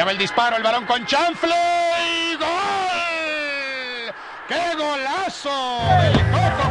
[0.00, 1.54] Allá va el disparo, el balón con chanfle
[2.08, 2.48] y gol.
[4.48, 5.78] ¡Qué golazo!
[6.04, 6.70] El Coco.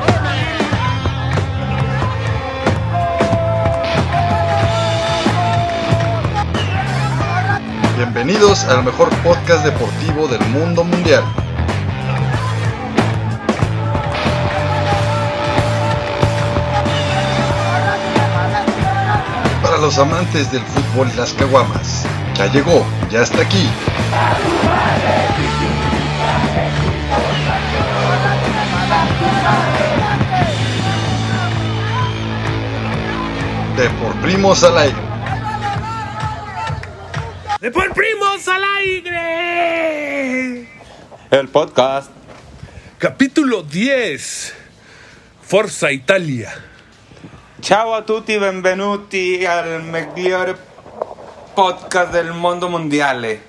[7.98, 11.23] Bienvenidos al mejor podcast deportivo del mundo mundial.
[19.61, 23.68] Para los amantes del fútbol las caguamas, ya llegó, ya está aquí.
[33.76, 34.95] De por primos al aire.
[37.59, 40.70] ¡De por primos al aire!
[41.32, 42.12] El podcast.
[42.99, 44.54] Capítulo 10.
[45.41, 46.54] Forza Italia.
[47.62, 50.69] Ciao a tutti, benvenuti al migliore
[51.59, 53.41] podcast del mondo mondiale.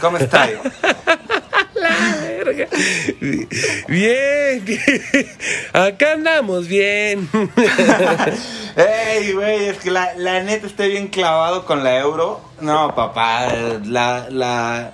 [0.00, 0.54] Come stai?
[1.74, 2.68] Verga.
[3.88, 4.80] Bien, bien.
[5.72, 7.28] Acá andamos bien.
[8.76, 12.40] Ey, güey, es que la, la neta estoy bien clavado con la euro.
[12.60, 13.48] No, papá,
[13.84, 14.92] la, la,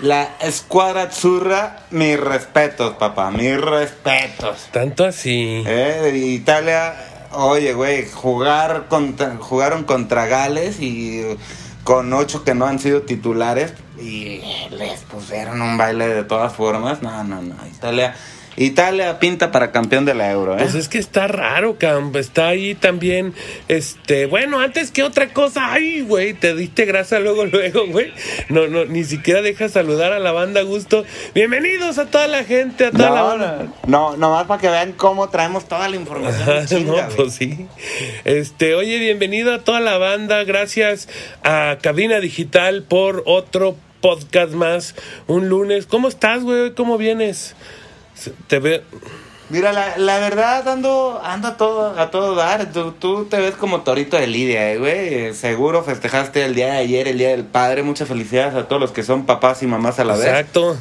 [0.00, 4.68] la escuadra azzurra, mis respetos, papá, mis respetos.
[4.72, 5.62] Tanto así.
[5.66, 6.94] Eh, Italia,
[7.32, 11.36] oye, güey, jugar contra, jugaron contra Gales y
[11.84, 17.02] con ocho que no han sido titulares y les pusieron un baile de todas formas.
[17.02, 17.54] No, no, no.
[17.66, 18.14] Italia,
[18.56, 20.58] Italia pinta para campeón de la Euro, ¿eh?
[20.58, 22.14] Pues es que está raro, Camp.
[22.16, 23.32] Está ahí también.
[23.68, 25.72] Este, bueno, antes que otra cosa.
[25.72, 28.12] Ay, güey, te diste grasa luego, luego, güey.
[28.48, 31.04] No, no, ni siquiera dejas saludar a la banda a gusto.
[31.34, 33.58] Bienvenidos a toda la gente, a toda la No, banda.
[33.86, 36.66] no, no, nomás para que vean cómo traemos toda la información.
[36.66, 37.66] Chinga, no, pues sí.
[38.24, 40.44] Este, oye, bienvenido a toda la banda.
[40.44, 41.08] Gracias
[41.42, 44.94] a Cabina Digital por otro podcast más.
[45.26, 45.86] Un lunes.
[45.86, 46.74] ¿Cómo estás, güey?
[46.74, 47.54] ¿Cómo vienes?
[48.46, 48.82] Te ve.
[49.50, 52.72] Mira, la, la verdad ando, ando a todo, a todo dar.
[52.72, 55.14] Tú, tú te ves como torito de Lidia, eh, güey.
[55.14, 57.82] Eh, Seguro festejaste el día de ayer, el día del padre.
[57.82, 60.26] Muchas felicidades a todos los que son papás y mamás a la vez.
[60.26, 60.76] Exacto.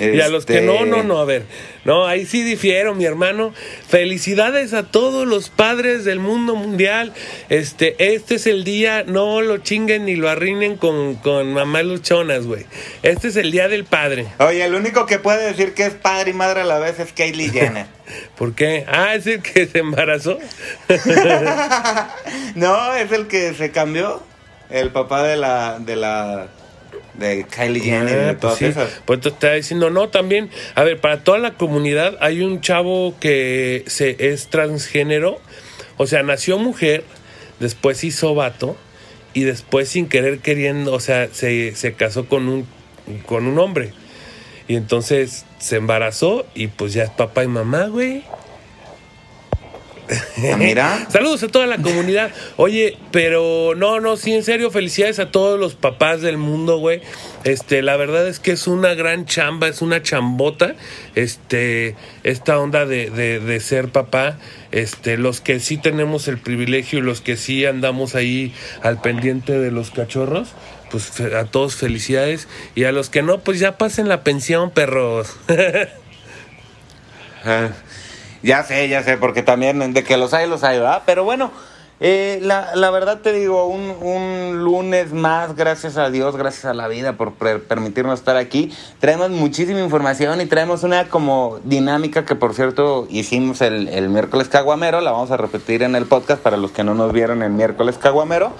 [0.00, 1.44] Y a los que Este- no, no, no, a ver.
[1.84, 3.52] No, ahí sí difiero, mi hermano.
[3.88, 7.12] Felicidades a todos los padres del mundo mundial.
[7.48, 12.46] Este, este es el día, no lo chinguen ni lo arruinen con, con mamás luchonas,
[12.46, 12.66] güey.
[13.02, 14.26] Este es el día del padre.
[14.38, 17.12] Oye, el único que puede decir que es padre y madre a la vez es
[17.12, 17.86] Kylie Jenner.
[18.36, 18.84] ¿Por qué?
[18.86, 20.38] Ah, es el que se embarazó.
[22.54, 24.22] no, es el que se cambió.
[24.70, 26.48] El papá de la, de la,
[27.18, 28.64] de Kylie Jenner y Ah, de pues todas sí.
[28.66, 29.00] esas.
[29.04, 33.14] Pues te está diciendo, no, también, a ver, para toda la comunidad hay un chavo
[33.20, 35.40] que se es transgénero,
[35.96, 37.04] o sea, nació mujer,
[37.60, 38.76] después hizo vato
[39.32, 42.66] y después sin querer queriendo, o sea, se, se casó con un
[43.26, 43.92] con un hombre.
[44.66, 48.24] Y entonces se embarazó y pues ya es papá y mamá, güey.
[50.58, 51.06] Mira.
[51.08, 52.30] Saludos a toda la comunidad.
[52.56, 57.00] Oye, pero no, no, sí, en serio, felicidades a todos los papás del mundo, güey.
[57.44, 60.74] Este, la verdad es que es una gran chamba, es una chambota,
[61.14, 64.38] este, esta onda de, de, de ser papá.
[64.72, 69.58] Este, los que sí tenemos el privilegio y los que sí andamos ahí al pendiente
[69.58, 70.48] de los cachorros,
[70.90, 72.48] pues a todos felicidades.
[72.74, 75.36] Y a los que no, pues ya pasen la pensión, perros.
[77.46, 77.68] Ah,
[78.44, 81.02] Ya sé, ya sé, porque también de que los hay, los hay, ¿verdad?
[81.06, 81.50] Pero bueno,
[82.00, 86.74] eh, la, la verdad te digo, un, un lunes más, gracias a Dios, gracias a
[86.74, 88.70] la vida por per- permitirnos estar aquí.
[88.98, 94.48] Traemos muchísima información y traemos una como dinámica que, por cierto, hicimos el, el miércoles
[94.48, 97.50] caguamero, la vamos a repetir en el podcast para los que no nos vieron el
[97.50, 98.52] miércoles caguamero.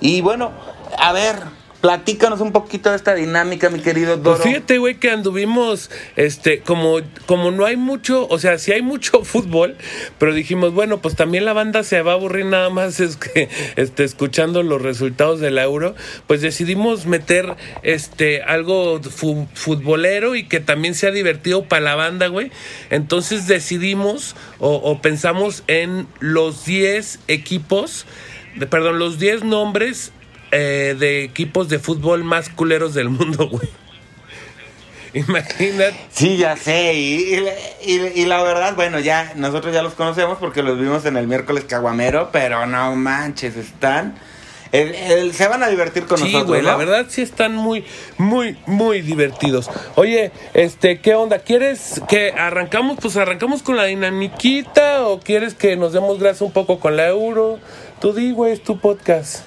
[0.00, 0.50] Y bueno,
[0.98, 1.36] a ver,
[1.84, 4.38] platícanos un poquito de esta dinámica, mi querido Doro.
[4.38, 6.96] Pues fíjate, güey, que anduvimos, este, como,
[7.26, 9.76] como no hay mucho, o sea, sí hay mucho fútbol,
[10.16, 13.50] pero dijimos, bueno, pues también la banda se va a aburrir nada más es que,
[13.76, 15.94] este, escuchando los resultados del euro,
[16.26, 22.28] pues decidimos meter, este, algo fu- futbolero y que también sea divertido para la banda,
[22.28, 22.50] güey.
[22.88, 28.06] Entonces decidimos o, o pensamos en los 10 equipos,
[28.56, 30.12] de- perdón, los 10 nombres
[30.54, 33.68] eh, de equipos de fútbol más culeros del mundo, güey.
[35.12, 35.94] Imagínate.
[36.10, 36.94] Sí, ya sé.
[36.94, 37.38] Y,
[37.86, 41.28] y- y la verdad, bueno, ya nosotros ya los conocemos porque los vimos en el
[41.28, 44.16] miércoles caguamero, pero no manches, están.
[44.72, 46.48] el- el- se van a divertir con Sí, nosotros.
[46.48, 46.68] güey, ¿no?
[46.70, 47.84] la verdad sí están muy,
[48.18, 49.70] muy, muy divertidos.
[49.94, 51.38] Oye, este, ¿qué onda?
[51.38, 52.98] ¿Quieres que arrancamos?
[53.00, 57.06] Pues arrancamos con la dinamiquita o quieres que nos demos grasa un poco con la
[57.06, 57.60] euro?
[58.00, 59.44] Tú di, güey, es tu podcast.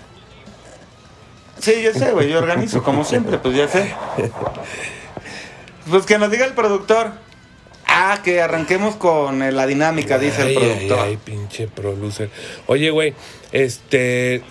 [1.60, 3.94] Sí, yo sé, güey, yo organizo como siempre, pues ya sé.
[5.90, 7.12] Pues que nos diga el productor.
[7.86, 11.00] Ah, que arranquemos con eh, la dinámica, dice el productor.
[11.00, 12.30] Ay, ay, pinche producer.
[12.68, 13.16] Oye, güey,
[13.52, 14.44] este.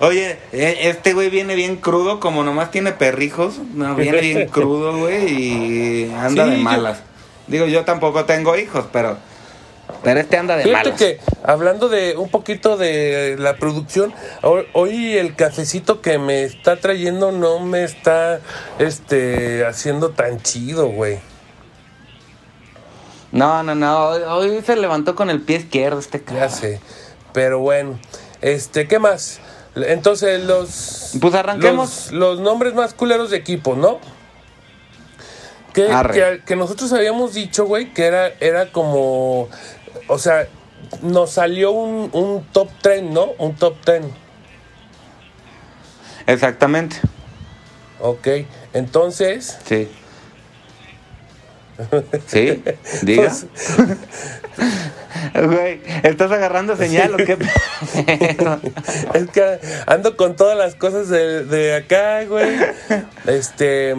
[0.00, 3.60] Oye, eh, este güey viene bien crudo, como nomás tiene perrijos.
[3.74, 7.02] No, viene bien crudo, güey, y anda Sí, de yo- malas.
[7.46, 9.16] Digo, yo tampoco tengo hijos, pero.
[10.02, 10.98] Pero este anda de Fíjate malas.
[11.00, 17.32] que hablando de un poquito de la producción, hoy, el cafecito que me está trayendo
[17.32, 18.40] no me está
[18.78, 21.18] este haciendo tan chido, güey.
[23.32, 24.08] No, no, no.
[24.08, 26.50] Hoy, se levantó con el pie izquierdo este Ya cabrón.
[26.50, 26.80] sé.
[27.32, 27.98] Pero bueno,
[28.42, 29.40] este, ¿qué más?
[29.74, 32.12] Entonces los Pues arranquemos.
[32.12, 33.98] los, los nombres más culeros de equipo, ¿no?
[35.72, 39.48] Que, que, que nosotros habíamos dicho, güey, que era, era como,
[40.08, 40.46] o sea,
[41.02, 43.26] nos salió un, un top 10, ¿no?
[43.38, 44.02] Un top 10.
[46.26, 46.96] Exactamente.
[48.00, 48.28] Ok,
[48.72, 49.88] entonces, Sí.
[52.26, 52.62] ¿Sí?
[53.02, 53.22] Diga.
[53.24, 53.46] Pues-
[55.32, 57.36] Güey, ¿estás agarrando señal o qué?
[59.14, 62.56] es que ando con todas las cosas de, de acá, güey.
[63.26, 63.94] Este,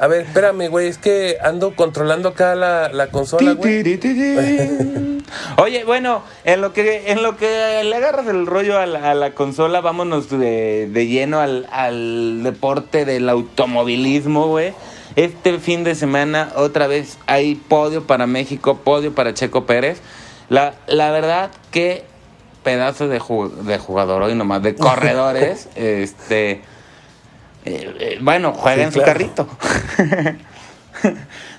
[0.00, 3.82] a ver, espérame, güey, es que ando controlando acá la, la consola, güey.
[5.58, 9.14] Oye, bueno, en lo que en lo que le agarras el rollo a la, a
[9.14, 14.72] la consola, vámonos de, de lleno al, al deporte del automovilismo, güey.
[15.16, 20.00] Este fin de semana otra vez hay podio para México, podio para Checo Pérez.
[20.48, 22.04] La, la verdad que
[22.62, 26.62] pedazo de, ju- de jugador hoy nomás, de corredores, este...
[27.68, 29.48] eh, eh, bueno, juega Sí, en su carrito.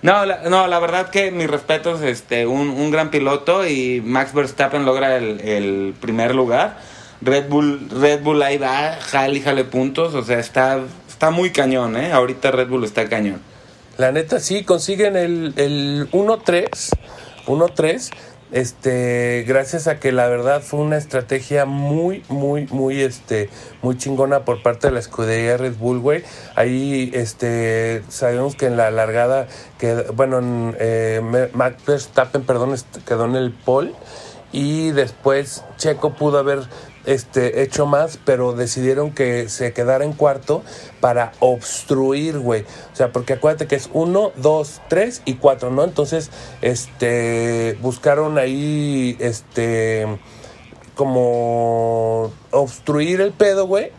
[0.01, 4.33] no, la, no, la verdad que mis respetos, este, un, un gran piloto y Max
[4.33, 6.77] Verstappen logra el, el primer lugar.
[7.21, 11.51] Red Bull, Red Bull ahí va, jale, y jale puntos, o sea, está, está muy
[11.51, 12.11] cañón, ¿eh?
[12.13, 13.41] Ahorita Red Bull está cañón.
[13.97, 16.69] La neta sí, consiguen el, el 1-3,
[17.45, 18.09] 1-3,
[18.51, 23.49] este, gracias a que la verdad fue una estrategia muy, muy, muy, este,
[23.81, 26.23] muy chingona por parte de la escudería Red Bull, güey.
[26.55, 29.47] Ahí, este, sabemos que en la largada,
[29.77, 31.21] que, bueno, en, eh,
[32.45, 32.75] perdón,
[33.05, 33.93] quedó en el pole
[34.51, 36.61] y después Checo pudo haber
[37.05, 40.63] este, hecho más, pero decidieron que se quedara en cuarto
[40.99, 42.63] para obstruir, güey.
[42.93, 45.83] O sea, porque acuérdate que es uno, dos, tres y cuatro, ¿no?
[45.83, 46.29] Entonces,
[46.61, 50.07] este, buscaron ahí, este,
[50.95, 53.91] como obstruir el pedo, güey,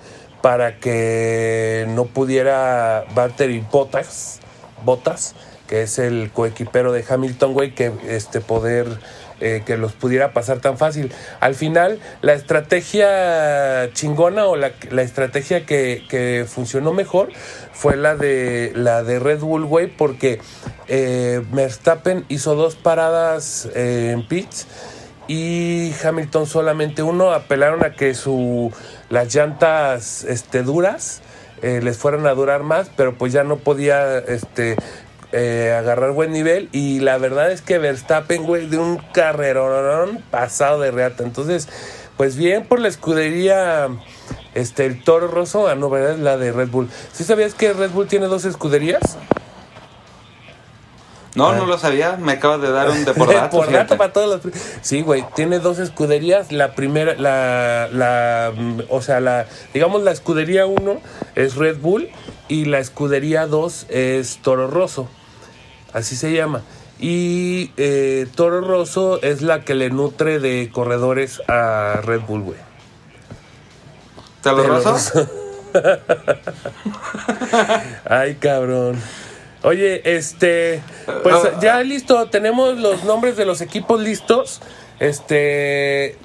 [0.42, 4.40] para que no pudiera Valtteri Bottas,
[4.84, 5.34] Bottas,
[5.66, 8.98] que es el coequipero de Hamilton, güey, que este poder
[9.40, 11.10] eh, que los pudiera pasar tan fácil.
[11.40, 17.30] Al final, la estrategia chingona o la, estrategia que, funcionó mejor
[17.72, 20.40] fue la de la de Red Bull, güey, porque
[20.88, 24.66] eh, Verstappen hizo dos paradas eh, en pits
[25.26, 27.32] y Hamilton solamente uno.
[27.32, 28.70] Apelaron a que su
[29.08, 31.22] las llantas este, duras
[31.62, 34.76] les fueran a durar más, pero pues ya no podía este
[35.32, 40.80] eh, agarrar buen nivel y la verdad es que Verstappen, güey, de un carrerón pasado
[40.80, 41.22] de reata.
[41.22, 41.68] Entonces,
[42.16, 43.88] pues bien por la escudería
[44.54, 46.88] este el Toro Rosso, ah no, verdad es la de Red Bull.
[47.12, 49.16] ¿Sí sabías que Red Bull tiene dos escuderías?
[51.36, 51.54] No, Ah.
[51.56, 53.56] no lo sabía, me acabas de dar un depordato.
[53.56, 53.84] Por fíjate.
[53.84, 54.54] dato para todos los.
[54.82, 56.50] Sí, güey, tiene dos escuderías.
[56.50, 61.00] La primera, la, la, mm, o sea, la, digamos, la escudería 1
[61.36, 62.08] es Red Bull
[62.48, 65.08] y la escudería 2 es Toro Rosso.
[65.92, 66.62] Así se llama.
[66.98, 72.58] Y eh, Toro Rosso es la que le nutre de corredores a Red Bull, güey.
[74.42, 74.90] ¿Te lo Te lo rozo?
[74.92, 75.30] rozo.
[78.04, 79.00] Ay, cabrón.
[79.62, 80.80] Oye, este,
[81.22, 84.60] pues ya listo, tenemos los nombres de los equipos listos.
[85.00, 86.16] Este,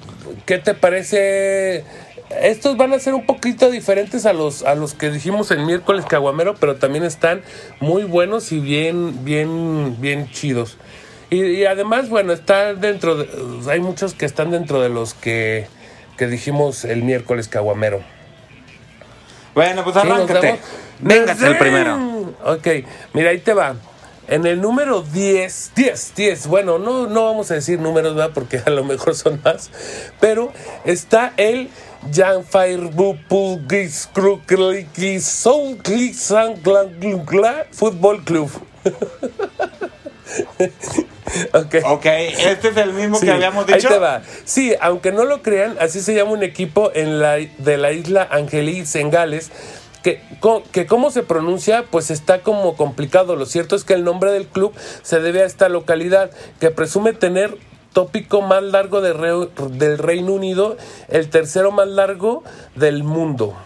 [0.46, 1.84] ¿qué te parece?
[2.30, 6.04] Estos van a ser un poquito diferentes a los a los que dijimos el miércoles
[6.06, 7.42] caguamero, pero también están
[7.80, 10.76] muy buenos y bien bien bien chidos.
[11.30, 13.28] Y, y además, bueno, está dentro de,
[13.70, 15.68] hay muchos que están dentro de los que
[16.16, 18.02] que dijimos el miércoles caguamero.
[19.54, 20.58] Bueno, pues Sí, arráncate.
[21.00, 21.54] Véngase el ¡Desde!
[21.58, 22.34] primero.
[22.44, 22.66] Ok,
[23.12, 23.76] mira, ahí te va.
[24.28, 28.32] En el número 10, 10, 10, bueno, no, no vamos a decir números, ¿verdad?
[28.34, 29.70] Porque a lo mejor son más.
[30.20, 30.52] Pero
[30.84, 31.70] está el
[32.12, 35.78] Jan Fire Bupulgis Krukliki Soul
[37.72, 38.50] Fútbol Club.
[41.52, 41.74] Ok.
[41.84, 43.88] Ok, este es el mismo Sí, que habíamos ahí dicho.
[43.88, 44.22] te va.
[44.44, 48.26] Sí, aunque no lo crean, así se llama un equipo en la, de la isla
[48.30, 49.50] Angelis en Gales.
[50.02, 50.22] Que,
[50.70, 53.34] que cómo se pronuncia, pues está como complicado.
[53.34, 54.72] Lo cierto es que el nombre del club
[55.02, 57.56] se debe a esta localidad, que presume tener
[58.00, 60.76] tópico más largo de Re- del Reino Unido,
[61.08, 63.56] el tercero más largo del mundo.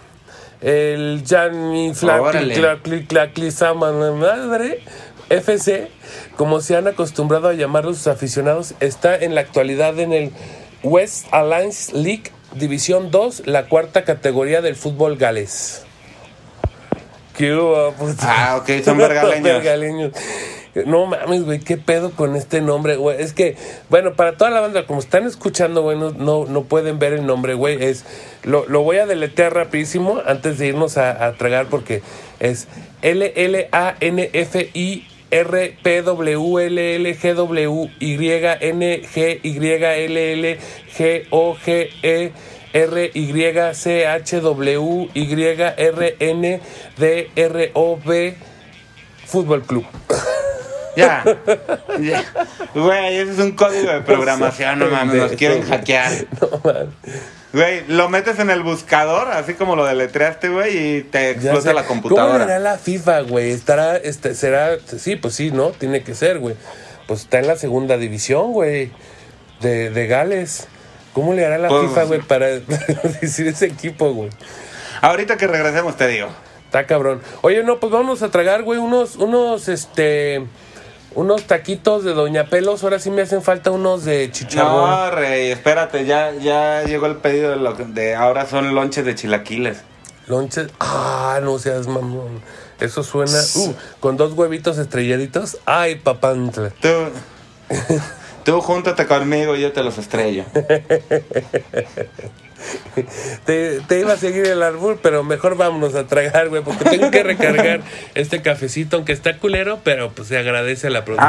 [0.61, 2.55] El Gianni Órale.
[4.13, 4.85] Madre
[5.31, 5.91] FC,
[6.37, 10.31] como se han acostumbrado a llamar sus aficionados, está en la actualidad en el
[10.85, 15.83] West Alliance League División 2, la cuarta categoría del fútbol galés.
[17.37, 17.93] ¿Qué hubo?
[18.21, 20.13] Ah, ok, son vergaleños.
[20.75, 20.87] Vergaleños.
[20.87, 23.21] No mames, güey, qué pedo con este nombre, güey.
[23.21, 23.57] Es que,
[23.89, 26.11] bueno, para toda la banda, como están escuchando, güey, no,
[26.47, 27.83] no, pueden ver el nombre, güey.
[27.83, 28.05] Es,
[28.45, 32.03] lo, lo voy a deletear rapidísimo antes de irnos a, a tragar porque
[32.39, 32.69] es
[33.03, 33.67] L-L-A-N-F-I.
[35.33, 40.59] R P W L L G W Y N G Y L L
[40.97, 42.33] G O G E
[42.73, 46.61] R Y C H W Y R N
[46.99, 48.35] D R O B
[49.25, 49.85] Fútbol Club.
[50.97, 51.23] Ya.
[52.01, 52.25] ya.
[52.75, 56.13] Güey, ese es un código de programación, no mames, nos quieren hackear.
[56.41, 56.89] No mames.
[57.53, 61.83] Güey, lo metes en el buscador, así como lo deletreaste, güey, y te explota la
[61.85, 62.39] ¿Cómo computadora.
[62.47, 63.51] le hará la FIFA, güey?
[63.51, 65.71] Estará, este, será, sí, pues sí, ¿no?
[65.71, 66.55] Tiene que ser, güey.
[67.09, 68.93] Pues está en la segunda división, güey,
[69.61, 70.69] de, de Gales.
[71.13, 72.47] ¿Cómo le hará la Pues- FIFA, güey, para
[73.21, 74.31] decir ese equipo, güey?
[75.01, 76.29] Ahorita que regresemos te digo.
[76.67, 77.21] Está cabrón.
[77.41, 80.47] Oye, no, pues vamos a tragar, güey, unos, unos, este,
[81.15, 82.83] unos taquitos de Doña Pelos.
[82.85, 84.91] Ahora sí me hacen falta unos de chicharrón.
[84.91, 89.15] No, rey, espérate, ya, ya llegó el pedido de, lo de ahora son lonches de
[89.15, 89.79] chilaquiles.
[90.27, 90.69] Lonches.
[90.79, 92.43] Ah, no seas mamón.
[92.79, 93.39] Eso suena.
[93.57, 95.59] Uh, con dos huevitos estrelladitos.
[95.67, 96.71] Ay, papantla.
[96.81, 96.89] Tú,
[98.45, 100.45] tú júntate conmigo y yo te los estrello.
[103.45, 107.11] Te, te iba a seguir el árbol, pero mejor vámonos a tragar, güey, porque tengo
[107.11, 107.81] que recargar
[108.15, 111.29] este cafecito, aunque está culero, pero pues se agradece la producción.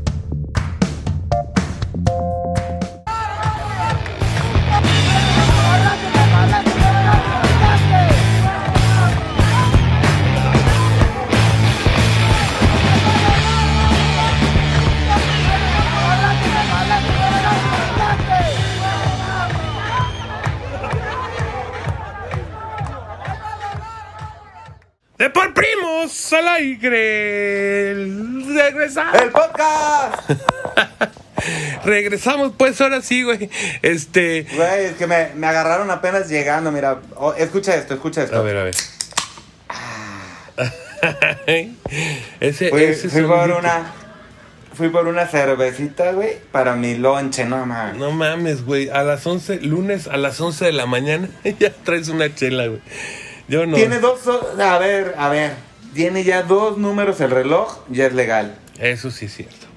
[26.31, 27.93] Primos al aire!
[28.55, 29.21] ¡Regresamos!
[29.21, 30.31] ¡El podcast!
[31.85, 33.49] Regresamos, pues ahora sí, güey.
[33.81, 34.45] Este.
[34.55, 36.99] Güey, es que me, me agarraron apenas llegando, mira.
[37.15, 38.37] Oh, escucha esto, escucha esto.
[38.37, 38.75] A ver, a ver.
[42.39, 43.93] ese, Fui, ese fui por un- una...
[44.73, 47.97] Fui por una cervecita, güey, para mi lonche, no mames.
[47.97, 48.89] No mames, güey.
[48.89, 51.27] A las 11, lunes a las 11 de la mañana,
[51.59, 52.79] ya traes una chela, güey.
[53.47, 53.75] Yo no.
[53.75, 54.21] Tiene dos...
[54.59, 55.70] A ver, a ver.
[55.93, 58.55] Tiene ya dos números el reloj, ya es legal.
[58.79, 59.67] Eso sí es cierto.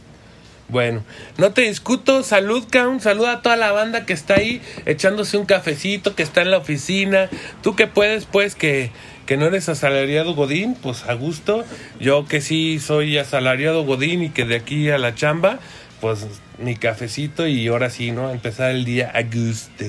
[0.69, 1.03] Bueno,
[1.37, 2.23] no te discuto.
[2.23, 3.01] Salud, Count.
[3.03, 6.59] Saluda a toda la banda que está ahí echándose un cafecito, que está en la
[6.59, 7.29] oficina.
[7.63, 8.91] Tú que puedes, pues, que,
[9.27, 11.65] que no eres asalariado Godín, pues a gusto.
[12.01, 15.59] Yo que sí soy asalariado Godín y que de aquí a la chamba,
[16.01, 16.27] pues
[16.59, 18.31] mi cafecito y ahora sí, ¿no?
[18.31, 19.85] Empezar el día a gusto.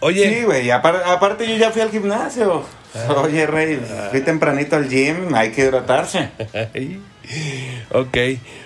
[0.00, 2.64] Oye, Sí, güey, apar- aparte yo ya fui al gimnasio.
[3.22, 3.80] Oye, Rey,
[4.10, 6.30] fui tempranito al gym, hay que hidratarse.
[7.92, 8.16] Ok.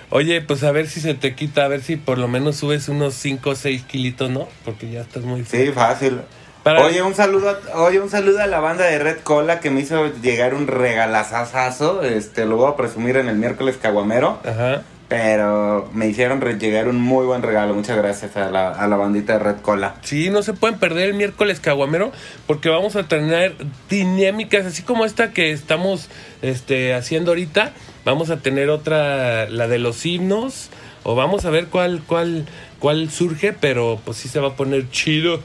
[0.09, 2.89] Oye, pues a ver si se te quita, a ver si por lo menos subes
[2.89, 4.47] unos 5 o 6 kilitos, ¿no?
[4.63, 6.21] Porque ya estás muy Sí, fácil.
[6.63, 9.69] Para- Oye, un saludo, a- oye, un saludo a la banda de Red Cola que
[9.69, 12.01] me hizo llegar un regalazazazo.
[12.03, 14.39] Este, lo voy a presumir en el miércoles caguamero.
[14.43, 14.81] Ajá.
[15.17, 17.73] Pero me hicieron llegar un muy buen regalo.
[17.73, 19.95] Muchas gracias a la, a la bandita de Red Cola.
[20.01, 22.11] Sí, no se pueden perder el miércoles caguamero
[22.47, 23.55] porque vamos a tener
[23.89, 26.09] dinámicas así como esta que estamos
[26.41, 27.71] este, haciendo ahorita.
[28.03, 30.69] vamos a tener otra, la de los himnos,
[31.03, 32.45] o vamos a ver cuál, cuál,
[32.79, 35.39] cuál surge, pero pues sí se va a poner chido.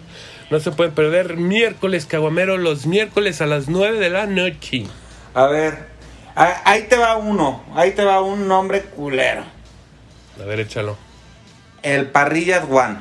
[0.50, 4.86] No se pueden perder miércoles, Caguamero, los miércoles a las 9 de la noche.
[5.32, 5.86] A ver,
[6.34, 9.59] ahí te va uno, ahí te va un nombre culero.
[10.40, 10.96] A ver, échalo.
[11.82, 12.96] El Parrillas One.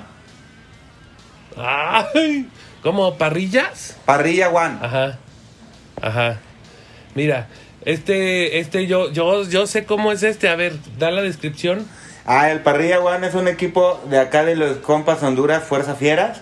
[1.58, 2.50] ¡Ay!
[2.84, 3.18] ¿Cómo?
[3.18, 3.98] ¿Parrillas?
[4.06, 4.78] Parrilla One.
[4.82, 5.18] Ajá.
[6.02, 6.40] Ajá.
[7.16, 7.48] Mira,
[7.86, 10.50] este, este, yo, yo, yo sé cómo es este.
[10.50, 11.88] A ver, da la descripción.
[12.26, 16.42] Ah, el Parrilla One es un equipo de acá de los compas Honduras, Fuerza Fieras.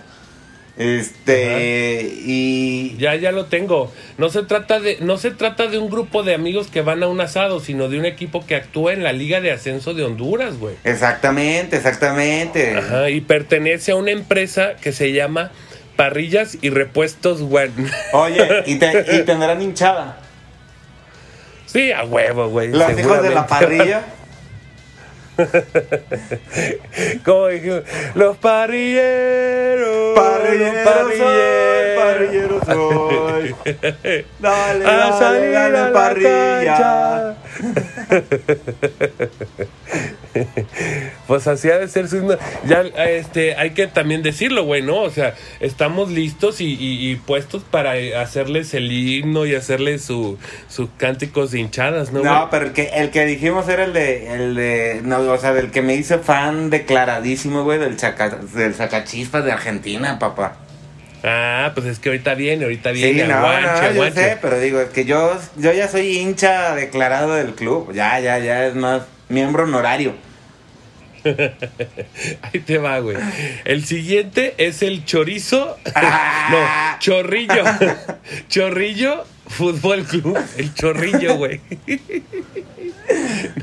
[0.78, 3.92] Este, y Ya, ya lo tengo.
[4.16, 7.08] No se trata de, no se trata de un grupo de amigos que van a
[7.08, 10.56] un asado, sino de un equipo que actúa en la Liga de Ascenso de Honduras,
[10.58, 10.76] güey.
[10.84, 12.76] exactamente, exactamente.
[12.76, 15.50] Ajá, y pertenece a una empresa que se llama
[15.96, 17.72] Parrillas y Repuestos One.
[18.12, 20.18] Oye, y, te- y tendrán hinchada.
[21.66, 22.68] sí, a huevo, güey.
[22.70, 24.02] Los hijos de la parrilla.
[27.24, 27.82] Como dijimos,
[28.14, 30.16] los parrilleros.
[30.16, 33.54] Parrillero los soy, parrillero soy.
[34.40, 37.36] Dale, a dale, salir dale, a la parrilla.
[37.98, 38.18] cancha.
[41.26, 45.10] pues así ha de ser su ya este hay que también decirlo güey no o
[45.10, 50.38] sea estamos listos y, y- y puestos para eh, hacerles el himno y hacerles su
[50.68, 54.32] sus cánticos de hinchadas no, No, pero el que, el que dijimos era el de,
[54.34, 58.74] el de, no, o sea, del que me hice fan declaradísimo, güey, del, chaca, del
[58.74, 60.56] sacachispas de Argentina, papá.
[61.24, 64.20] ah pues es que ahorita viene ahorita viene Sí, no, aguanche, no, yo aguanche.
[64.22, 68.38] sé, pero digo, es que yo, yo ya soy hincha declarado del club, ya, ya,
[68.38, 70.14] ya, es más, miembro honorario.
[72.42, 73.16] Ahí te va, güey.
[73.64, 75.76] El siguiente es el chorizo.
[75.94, 76.96] Ah.
[76.96, 77.64] no, chorrillo.
[78.48, 80.38] chorrillo Fútbol Club.
[80.56, 81.60] El chorrillo, güey.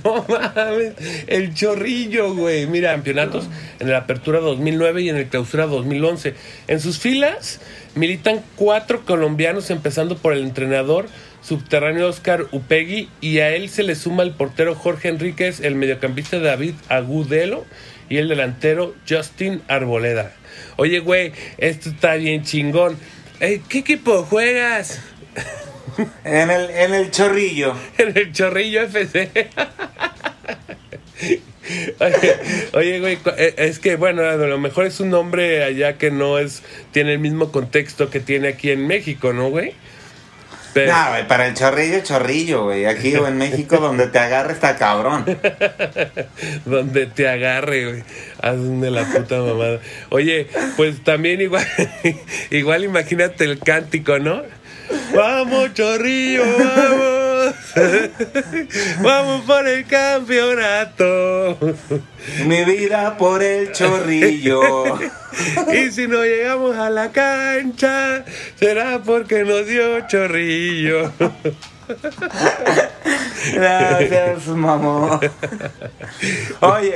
[0.04, 0.94] no mames.
[1.28, 2.68] El chorrillo, güey.
[2.68, 3.48] Mira, campeonatos
[3.80, 6.34] en la apertura 2009 y en el clausura 2011.
[6.68, 7.62] En sus filas
[7.96, 11.08] militan cuatro colombianos, empezando por el entrenador
[11.46, 16.40] subterráneo Oscar Upegui y a él se le suma el portero Jorge Enríquez, el mediocampista
[16.40, 17.66] David Agudelo
[18.10, 20.34] y el delantero Justin Arboleda.
[20.78, 22.98] Oye, güey, esto está bien chingón.
[23.40, 25.02] Eh, ¿Qué equipo juegas?
[26.24, 27.74] En el, en el chorrillo.
[27.98, 29.50] En el Chorrillo FC.
[32.00, 32.36] Oye,
[32.74, 36.38] oye, güey, eh, es que bueno, a lo mejor es un nombre allá que no
[36.38, 39.74] es tiene el mismo contexto que tiene aquí en México, ¿no, güey?
[40.76, 42.86] Pero- No, güey, para el chorrillo, chorrillo, güey.
[42.86, 45.24] Aquí o en México, donde te agarre está cabrón.
[46.66, 48.04] donde te agarre, güey.
[48.42, 49.80] Hazme la puta mamada.
[50.10, 51.66] Oye, pues también igual,
[52.52, 54.44] igual imagínate el cántico, ¿no?
[55.16, 57.25] Vamos, chorrillo, vamos.
[59.02, 61.58] vamos por el campeonato.
[62.46, 65.00] Mi vida por el chorrillo.
[65.74, 68.24] Y si no llegamos a la cancha,
[68.58, 71.12] será porque nos dio chorrillo.
[73.54, 75.20] Gracias, mamá.
[76.62, 76.96] Oye,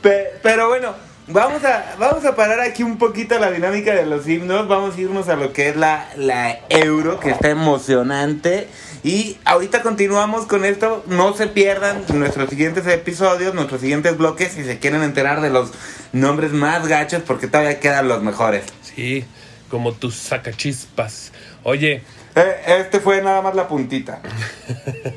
[0.00, 0.94] pe- pero bueno,
[1.26, 4.68] vamos a, vamos a parar aquí un poquito la dinámica de los himnos.
[4.68, 8.68] Vamos a irnos a lo que es la, la euro, que está emocionante.
[9.04, 11.04] Y ahorita continuamos con esto.
[11.08, 15.72] No se pierdan nuestros siguientes episodios, nuestros siguientes bloques, si se quieren enterar de los
[16.12, 18.64] nombres más gachos, porque todavía quedan los mejores.
[18.82, 19.24] Sí,
[19.68, 21.32] como tus sacachispas.
[21.64, 22.02] Oye,
[22.34, 24.22] Eh, este fue nada más la puntita.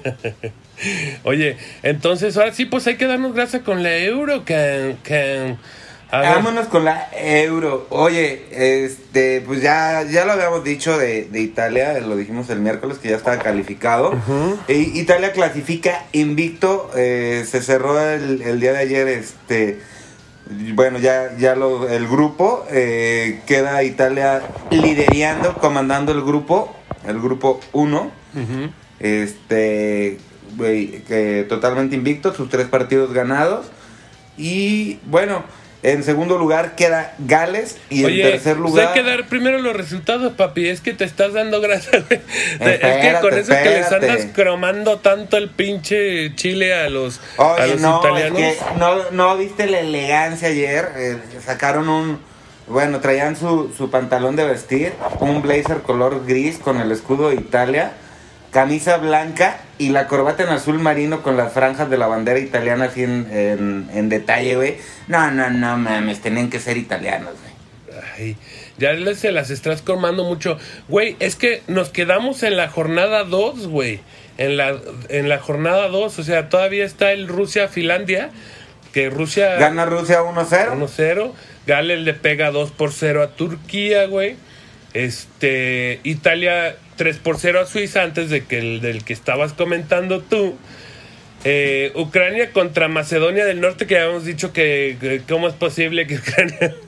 [1.24, 5.56] Oye, entonces ahora sí, pues hay que darnos gracias con la euro, que, que
[6.16, 7.88] a ver, Vámonos con la euro.
[7.90, 8.46] Oye,
[8.86, 13.10] este, pues ya, ya lo habíamos dicho de, de Italia, lo dijimos el miércoles que
[13.10, 14.14] ya estaba calificado.
[14.68, 19.80] Y Italia clasifica invicto, eh, se cerró el, el día de ayer, este,
[20.74, 26.76] bueno, ya, ya lo, el grupo, eh, queda Italia liderando, comandando el grupo,
[27.06, 28.12] el grupo 1.
[28.36, 28.70] ujú.
[29.00, 30.18] Este,
[30.56, 33.68] güey, que totalmente invicto, sus tres partidos ganados.
[34.38, 35.44] Y bueno,
[35.92, 38.88] en segundo lugar queda Gales y Oye, en tercer pues lugar.
[38.88, 40.68] hay que dar primero los resultados, papi.
[40.68, 42.04] Es que te estás dando gracias.
[42.08, 42.22] güey.
[42.22, 44.10] es que Espérate, con eso que les espérate.
[44.12, 48.40] andas cromando tanto el pinche chile a los, a los no, italianos.
[48.42, 50.90] es que no, no viste la elegancia ayer.
[50.98, 52.20] eh, sacaron un.
[52.68, 57.36] Bueno, traían su, su pantalón de vestir, un blazer color gris con el escudo de
[57.36, 57.92] Italia,
[58.52, 62.86] camisa blanca y la corbata en azul marino con las franjas de la bandera italiana
[62.86, 64.78] así en, en, en detalle, güey.
[65.08, 68.02] No, no, no mames, tenían que ser italianos, güey.
[68.18, 68.38] Ay,
[68.78, 70.58] Ya se las estás comando mucho.
[70.88, 74.00] Güey, es que nos quedamos en la jornada 2, güey.
[74.38, 74.78] En la,
[75.10, 78.32] en la jornada 2, o sea, todavía está el Rusia-Finlandia,
[78.94, 79.56] que Rusia...
[79.56, 80.74] Gana Rusia 1-0.
[80.74, 81.32] 1-0.
[81.68, 84.36] Gales le pega 2 por 0 a Turquía, güey.
[84.94, 90.22] Este, Italia 3 por 0 a Suiza antes de que el del que estabas comentando
[90.22, 90.56] tú.
[91.44, 96.76] Eh, Ucrania contra Macedonia del Norte, que habíamos dicho que, cómo es posible que Ucrania...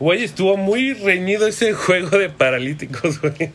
[0.00, 3.52] Güey, estuvo muy reñido ese juego de paralíticos, güey.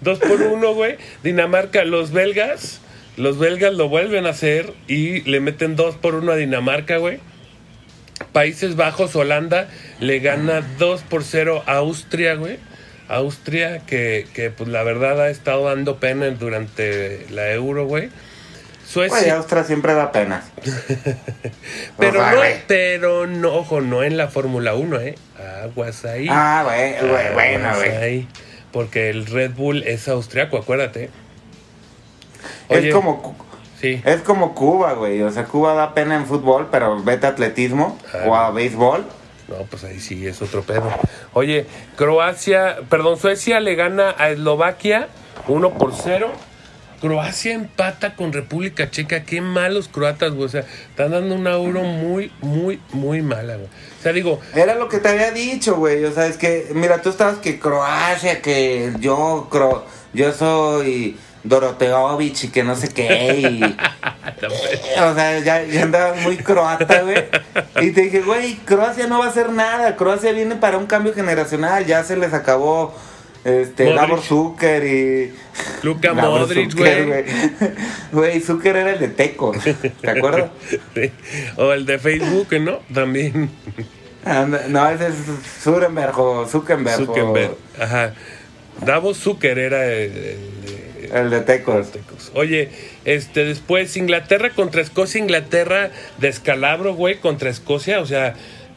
[0.00, 0.96] Dos por uno, güey.
[1.22, 2.80] Dinamarca, los belgas.
[3.18, 7.20] Los belgas lo vuelven a hacer y le meten dos por uno a Dinamarca, güey.
[8.32, 9.68] Países Bajos, Holanda,
[10.00, 12.58] le gana 2 por 0 a Austria, güey.
[13.16, 18.08] Austria, que, que pues la verdad ha estado dando pena durante la Euro, güey.
[18.94, 20.42] Güey, Suecia, Austria siempre da pena.
[21.98, 22.54] pero O sea, no, güey.
[22.66, 25.14] pero no, ojo, no en la Fórmula 1, ¿eh?
[25.64, 26.26] Aguas ahí.
[26.30, 28.26] Ah, güey, güey, bueno, güey.
[28.70, 31.10] Porque el Red Bull es austriaco, acuérdate.
[32.68, 33.36] Oye, Es como,
[33.80, 34.00] Sí.
[34.04, 35.22] es como Cuba, güey.
[35.22, 39.04] O sea, Cuba da pena en fútbol, pero vete a atletismo Ah, o a béisbol.
[39.52, 40.90] No, pues ahí sí es otro pedo.
[41.34, 45.08] Oye, Croacia, perdón, Suecia le gana a Eslovaquia
[45.46, 46.32] 1 por 0.
[47.02, 49.24] Croacia empata con República Checa.
[49.24, 50.46] Qué malos croatas, güey.
[50.46, 53.66] O sea, están dando una euro muy, muy, muy mala, güey.
[53.66, 56.04] O sea, digo, Era lo que te había dicho, güey.
[56.04, 59.84] O sea, es que, mira, tú estabas que Croacia, que yo, cro,
[60.14, 63.34] yo soy Doroteovich y que no sé qué.
[63.40, 63.62] Y,
[65.00, 67.24] o sea, ya, ya andaba muy croata, güey.
[67.80, 69.96] Y te dije, güey, Croacia no va a hacer nada.
[69.96, 71.84] Croacia viene para un cambio generacional.
[71.86, 72.94] Ya se les acabó
[73.44, 74.00] este, Modric.
[74.00, 75.34] Davor Zucker y.
[75.82, 77.24] Luka Davor Modric, güey.
[78.12, 79.52] Güey, Zucker era el de Teco.
[80.00, 80.50] ¿Te acuerdas?
[80.94, 81.10] Sí.
[81.56, 82.78] O el de Facebook, ¿no?
[82.94, 83.50] También.
[84.68, 85.14] No, ese es
[85.62, 87.00] Zuckerberg o Zuckerberg.
[87.02, 87.56] o- Zuckerberg.
[87.80, 88.12] Ajá.
[88.80, 90.61] Davos Zucker era el, el-
[91.12, 91.88] El de Tecos.
[92.34, 92.70] Oye,
[93.04, 98.34] este después Inglaterra contra Escocia, Inglaterra descalabro, güey, contra Escocia, o sea,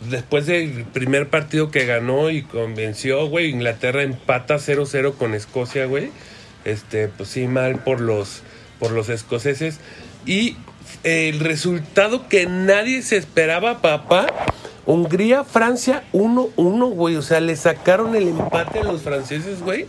[0.10, 6.12] después del primer partido que ganó y convenció, güey, Inglaterra empata 0-0 con Escocia, güey.
[6.66, 8.42] Este, pues sí, mal por los
[8.80, 9.80] por los escoceses
[10.26, 10.58] y
[11.04, 14.28] el resultado que nadie se esperaba, papá,
[14.86, 19.88] Hungría, Francia 1-1, güey, o sea, le sacaron el empate a los franceses, güey.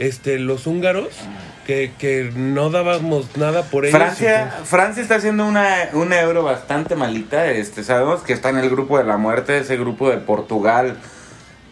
[0.00, 1.08] Este, los húngaros
[1.66, 3.98] que, que no dábamos nada por ellos.
[3.98, 7.50] Francia, Francia está haciendo una, una euro bastante malita.
[7.50, 10.96] Este, sabemos que está en el grupo de la muerte, ese grupo de Portugal,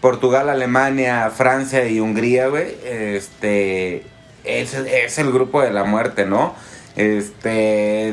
[0.03, 2.77] Portugal, Alemania, Francia y Hungría, güey.
[2.85, 4.05] Este,
[4.45, 6.55] es, es el grupo de la muerte, ¿no?
[6.97, 8.13] Este,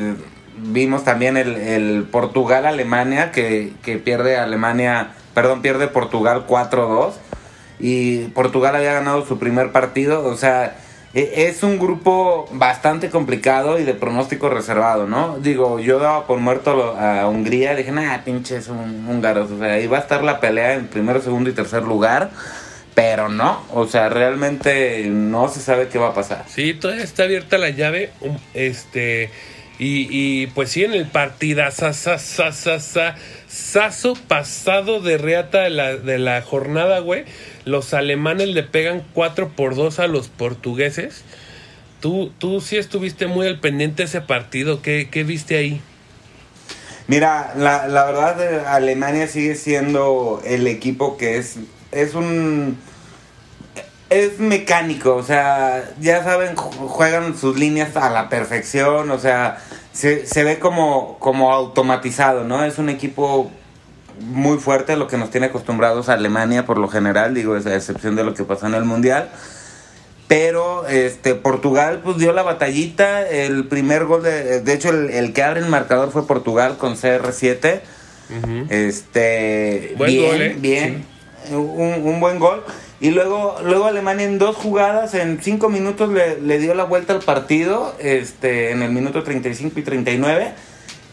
[0.56, 7.12] vimos también el, el Portugal-Alemania, que, que pierde Alemania, perdón, pierde Portugal 4-2.
[7.78, 10.76] Y Portugal había ganado su primer partido, o sea,
[11.14, 15.38] e- es un grupo bastante complicado y de pronóstico reservado, ¿no?
[15.38, 19.98] Digo, yo daba por muerto a Hungría, dije, nah, pinches húngaros, o sea, ahí va
[19.98, 22.30] a estar la pelea en primero, segundo y tercer lugar,
[22.94, 26.44] pero no, o sea, realmente no se sabe qué va a pasar.
[26.48, 28.10] Sí, todavía está abierta la llave.
[28.20, 29.30] um, Este.
[29.78, 31.86] Y, y, pues sí, en el partidazo
[34.26, 37.24] pasado de reata de la, de la jornada, güey.
[37.66, 41.24] Los alemanes le pegan 4 por 2 a los portugueses.
[42.00, 44.82] Tú, tú sí estuviste muy al pendiente ese partido.
[44.82, 45.80] ¿Qué, qué viste ahí?
[47.08, 51.56] Mira, la, la verdad, eh, Alemania sigue siendo el equipo que es,
[51.90, 52.78] es un...
[54.10, 59.58] Es mecánico, o sea, ya saben, ju- juegan sus líneas a la perfección, o sea,
[59.92, 62.64] se, se ve como, como automatizado, ¿no?
[62.64, 63.50] Es un equipo
[64.20, 68.16] muy fuerte, lo que nos tiene acostumbrados a Alemania por lo general, digo, a excepción
[68.16, 69.30] de lo que pasó en el Mundial.
[70.28, 75.32] Pero este Portugal pues dio la batallita, el primer gol de de hecho el, el
[75.32, 77.80] que abre el marcador fue Portugal con CR7.
[78.70, 80.56] Este Buen bien, gol, ¿eh?
[80.58, 81.04] bien.
[81.50, 82.64] Un, un buen gol.
[82.98, 87.12] Y luego, luego Alemania en dos jugadas, en cinco minutos le, le dio la vuelta
[87.12, 90.52] al partido, este, en el minuto 35 y 39.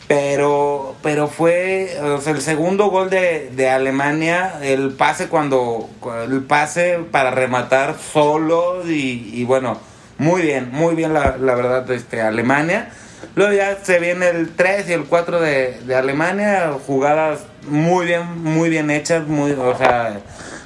[0.07, 5.89] Pero, pero fue el segundo gol de, de Alemania, el pase cuando,
[6.25, 9.79] el pase para rematar solo y, bueno,
[10.17, 12.89] muy bien, muy bien la, la verdad este, Alemania.
[13.35, 18.41] Luego ya se viene el 3 y el 4 de, de Alemania, jugadas muy bien,
[18.41, 20.21] muy bien hechas, muy, o sea,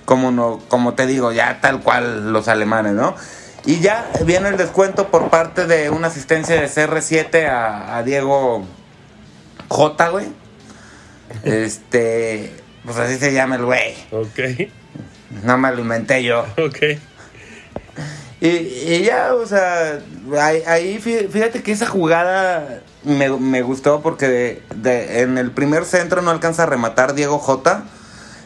[0.06, 3.15] como, no, como te digo, ya tal cual los alemanes, ¿no?
[3.65, 8.65] Y ya viene el descuento por parte de una asistencia de CR7 a, a Diego
[9.69, 10.25] J, güey.
[11.43, 12.53] Este,
[12.86, 13.95] Pues así se llama el güey.
[14.12, 14.69] Ok,
[15.43, 16.45] No me lo inventé yo.
[16.58, 16.77] ok.
[18.39, 19.99] Y, y ya, o sea,
[20.39, 25.49] ahí, ahí fí- fíjate que esa jugada me, me gustó porque de- de- en el
[25.51, 27.86] primer centro no alcanza a rematar Diego Jota.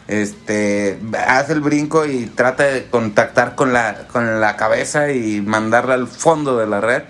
[0.07, 5.93] Este, hace el brinco y trata de contactar con la, con la cabeza y mandarla
[5.95, 7.03] al fondo de la red.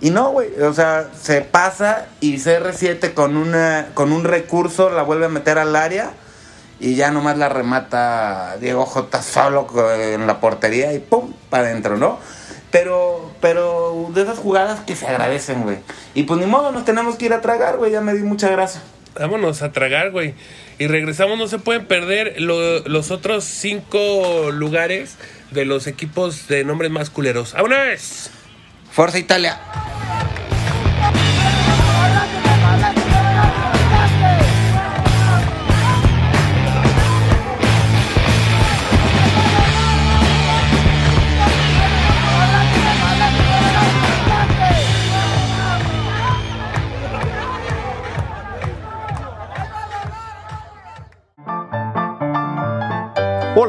[0.00, 5.02] Y no, güey, o sea, se pasa y CR7 con, una, con un recurso la
[5.02, 6.12] vuelve a meter al área
[6.78, 9.66] y ya nomás la remata Diego J solo
[10.00, 12.20] en la portería y pum, para adentro, ¿no?
[12.70, 15.78] Pero, pero de esas jugadas que se agradecen, güey.
[16.14, 18.48] Y pues ni modo, nos tenemos que ir a tragar, güey, ya me di mucha
[18.50, 18.82] grasa.
[19.18, 20.34] Vámonos a tragar, güey.
[20.78, 25.16] Y regresamos, no se pueden perder lo- los otros cinco lugares
[25.50, 27.54] de los equipos de nombres más culeros.
[27.54, 28.30] ¡Vámonos!
[28.90, 29.58] Fuerza Italia.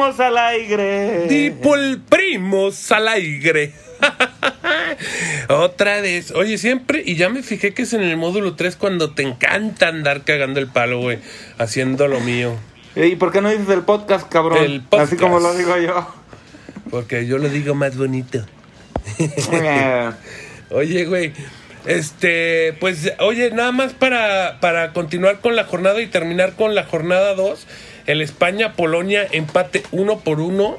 [0.00, 1.26] Primos al aire.
[1.28, 3.72] Tipol primos al aire.
[5.48, 6.30] Otra vez.
[6.30, 9.88] Oye, siempre, y ya me fijé que es en el módulo 3 cuando te encanta
[9.88, 11.18] andar cagando el palo, güey,
[11.58, 12.56] haciendo lo mío.
[12.96, 14.64] ¿Y por qué no dices el podcast, cabrón?
[14.64, 15.12] El podcast.
[15.12, 16.14] Así como lo digo yo.
[16.90, 18.44] Porque yo lo digo más bonito.
[20.70, 21.32] Oye, güey.
[21.86, 26.84] Este, pues, oye, nada más para, para continuar con la jornada y terminar con la
[26.84, 27.66] jornada 2.
[28.06, 30.76] El España-Polonia, empate uno por uno.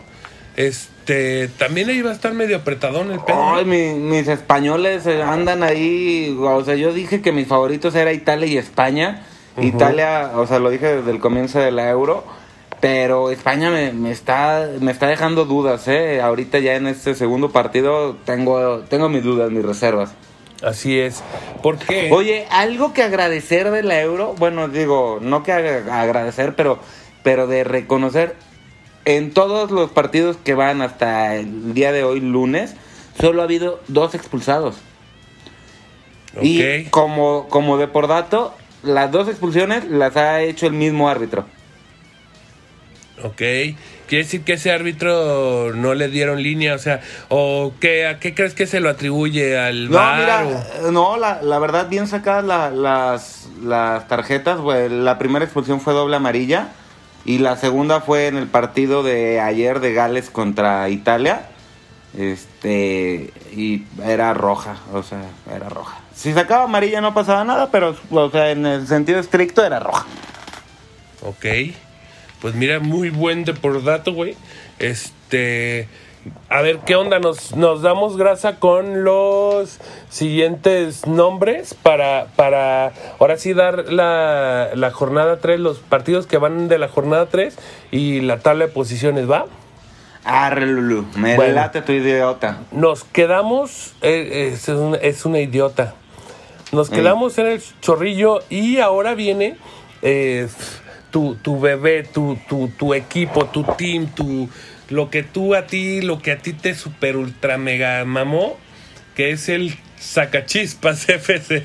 [0.55, 3.55] Este, también ahí va a estar medio apretadón el pedo.
[3.55, 6.35] Ay, mi- mis españoles eh, andan ahí.
[6.39, 9.23] O sea, yo dije que mis favoritos era Italia y España.
[9.59, 12.23] Italia, o sea, lo dije desde el comienzo de la Euro.
[12.79, 16.19] Pero España me, me está, me está dejando dudas, ¿eh?
[16.19, 20.13] Ahorita ya en este segundo partido tengo, tengo mis dudas, mis reservas.
[20.63, 21.21] Así es.
[21.61, 22.09] ¿Por qué?
[22.11, 26.79] Oye, algo que agradecer de la Euro, bueno, digo, no que ag- agradecer, pero,
[27.23, 28.35] pero de reconocer
[29.05, 32.75] en todos los partidos que van hasta el día de hoy, lunes,
[33.19, 34.75] solo ha habido dos expulsados.
[36.41, 36.89] Y Ok.
[36.91, 41.45] como, como de por dato, las dos expulsiones las ha hecho el mismo árbitro.
[43.23, 43.37] Ok.
[44.07, 48.33] Quiere decir que ese árbitro no le dieron línea, o sea, o qué, a qué
[48.33, 52.07] crees que se lo atribuye al No, mira, o- eh, no, la, la verdad, bien
[52.07, 54.59] sacadas la- las, las tarjetas.
[54.59, 54.89] güey.
[54.89, 56.69] La primera expulsión fue doble amarilla
[57.25, 61.47] y la segunda fue en el partido de ayer de Gales contra Italia.
[62.17, 65.99] Este, y era roja, o sea, era roja.
[66.13, 70.05] Si sacaba amarilla no pasaba nada, pero, o sea, en el sentido estricto era roja.
[71.21, 71.45] Ok.
[72.41, 74.35] Pues mira, muy buen de por dato, güey.
[74.79, 75.87] Este.
[76.49, 77.19] A ver, ¿qué onda?
[77.19, 79.79] Nos, nos damos grasa con los
[80.09, 86.67] siguientes nombres para, para ahora sí dar la, la jornada 3, los partidos que van
[86.67, 87.57] de la jornada 3
[87.91, 89.45] y la tabla de posiciones, ¿va?
[90.23, 91.53] Arre, Lulu, me Bueno.
[91.53, 92.59] late tu idiota.
[92.71, 95.95] Nos quedamos, eh, es, una, es una idiota.
[96.71, 99.57] Nos quedamos en el chorrillo y ahora viene
[100.03, 100.47] eh,
[101.11, 104.49] tu, tu bebé, tu, tu, tu equipo, tu team, tu,
[104.89, 108.57] lo que tú a ti, lo que a ti te super ultra mega mamó,
[109.15, 111.63] que es el Sacachispas FC.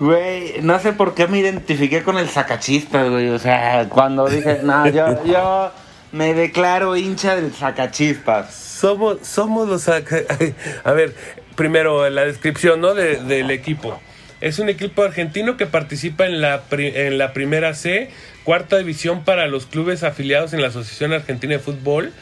[0.00, 3.28] Güey, no sé por qué me identifiqué con el sacachispas, güey.
[3.28, 5.70] O sea, cuando dije, no, yo, yo
[6.10, 8.52] me declaro hincha del sacachispas.
[8.54, 10.24] somos, somos los saca-
[10.84, 11.14] A ver,
[11.54, 12.92] primero la descripción, ¿no?
[12.94, 14.00] De- del equipo.
[14.42, 18.10] Es un equipo argentino que participa en la, en la primera C,
[18.42, 22.12] cuarta división para los clubes afiliados en la Asociación Argentina de Fútbol,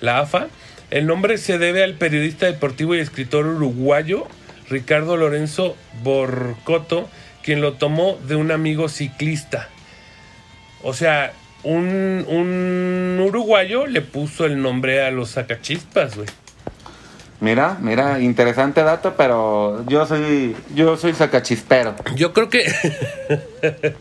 [0.00, 0.48] la AFA.
[0.90, 4.26] El nombre se debe al periodista deportivo y escritor uruguayo
[4.70, 7.10] Ricardo Lorenzo Borcoto,
[7.42, 9.68] quien lo tomó de un amigo ciclista.
[10.82, 16.28] O sea, un, un uruguayo le puso el nombre a los sacachispas, güey.
[17.40, 21.94] Mira, mira, interesante dato, pero yo soy, yo soy sacachispero.
[22.14, 22.64] Yo creo que.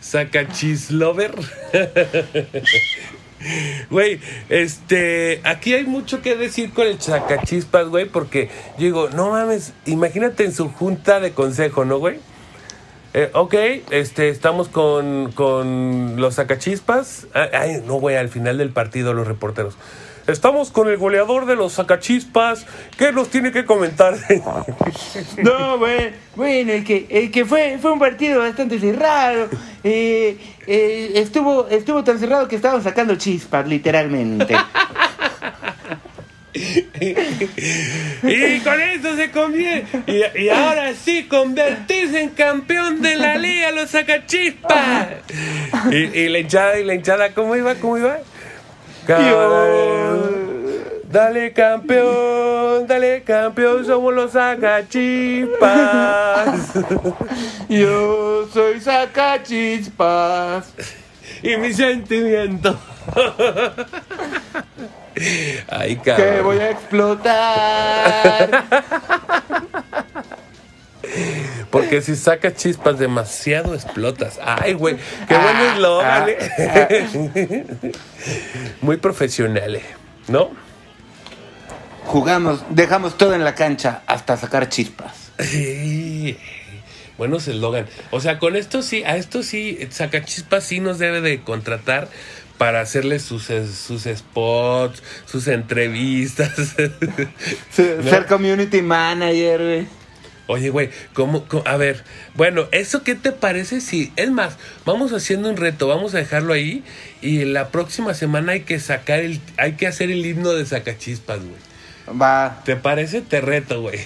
[0.00, 1.32] Sacachislover.
[3.88, 5.40] Güey, este.
[5.44, 10.44] Aquí hay mucho que decir con el sacachispas, güey, porque yo digo, no mames, imagínate
[10.44, 12.18] en su junta de consejo, ¿no, güey?
[13.12, 13.54] Eh, ok,
[13.90, 17.26] este, estamos con, con los sacachispas.
[17.34, 19.76] Ah, Ay, no, güey, al final del partido, los reporteros.
[20.30, 22.66] Estamos con el goleador de los sacachispas.
[22.96, 24.16] ¿Qué nos tiene que comentar?
[25.42, 29.48] No, bueno, bueno, el que, el que fue, fue un partido bastante cerrado.
[29.82, 34.54] Eh, eh, estuvo, estuvo tan cerrado que estaban sacando chispas, literalmente.
[36.54, 39.84] y con eso se conviene.
[40.06, 45.08] Y, y ahora sí, convertirse en campeón de la liga, los sacachispas.
[45.90, 47.74] Y, y la hinchada, y la hinchada, ¿cómo iba?
[47.76, 48.18] ¿Cómo iba?
[51.10, 56.70] Dale campeón, dale campeón, somos los sacachispas.
[57.68, 60.72] Yo soy sacachispas.
[61.42, 62.78] y mi sentimiento.
[65.68, 66.44] Ay, Que cabrón.
[66.44, 68.64] voy a explotar.
[71.70, 74.38] Porque si sacas chispas demasiado explotas.
[74.44, 74.96] Ay, güey,
[75.26, 77.66] qué buen eslogan, ¿eh?
[78.80, 79.82] Muy profesional, ¿eh?
[80.28, 80.69] ¿no?
[82.04, 85.32] Jugamos, dejamos todo en la cancha hasta sacar chispas.
[87.18, 87.86] Buenos eslogan.
[88.10, 92.08] O sea, con esto sí, a esto sí, Sacachispas sí nos debe de contratar
[92.58, 96.52] para hacerle sus, sus spots, sus entrevistas.
[97.70, 99.86] Ser community manager, güey.
[100.46, 102.02] Oye, güey, ¿cómo, cómo- A ver,
[102.34, 104.12] bueno, ¿eso qué te parece si...
[104.16, 106.82] Es más, vamos haciendo un reto, vamos a dejarlo ahí
[107.22, 109.40] y la próxima semana hay que sacar el...
[109.58, 111.69] Hay que hacer el himno de Sacachispas, güey.
[112.10, 112.62] Va.
[112.64, 113.20] ¿Te parece?
[113.20, 114.00] Te reto, güey.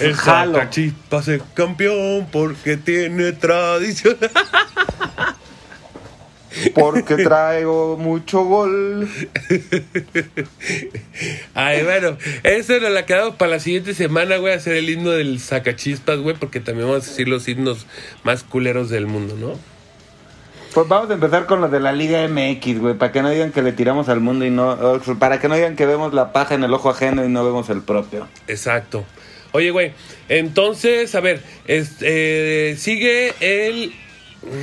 [0.00, 0.54] El Jalo.
[0.54, 4.16] Sacachispas es campeón porque tiene tradición.
[6.74, 9.08] Porque traigo mucho gol.
[11.54, 15.38] Ay, bueno, eso nos la quedamos para la siguiente semana, güey, hacer el himno del
[15.38, 17.86] Sacachispas, güey, porque también vamos a decir los himnos
[18.24, 19.75] más culeros del mundo, ¿no?
[20.76, 23.50] Pues vamos a empezar con lo de la Liga MX, güey, para que no digan
[23.50, 24.76] que le tiramos al mundo y no,
[25.18, 27.70] para que no digan que vemos la paja en el ojo ajeno y no vemos
[27.70, 28.28] el propio.
[28.46, 29.02] Exacto.
[29.52, 29.94] Oye, güey,
[30.28, 33.94] entonces, a ver, este, sigue el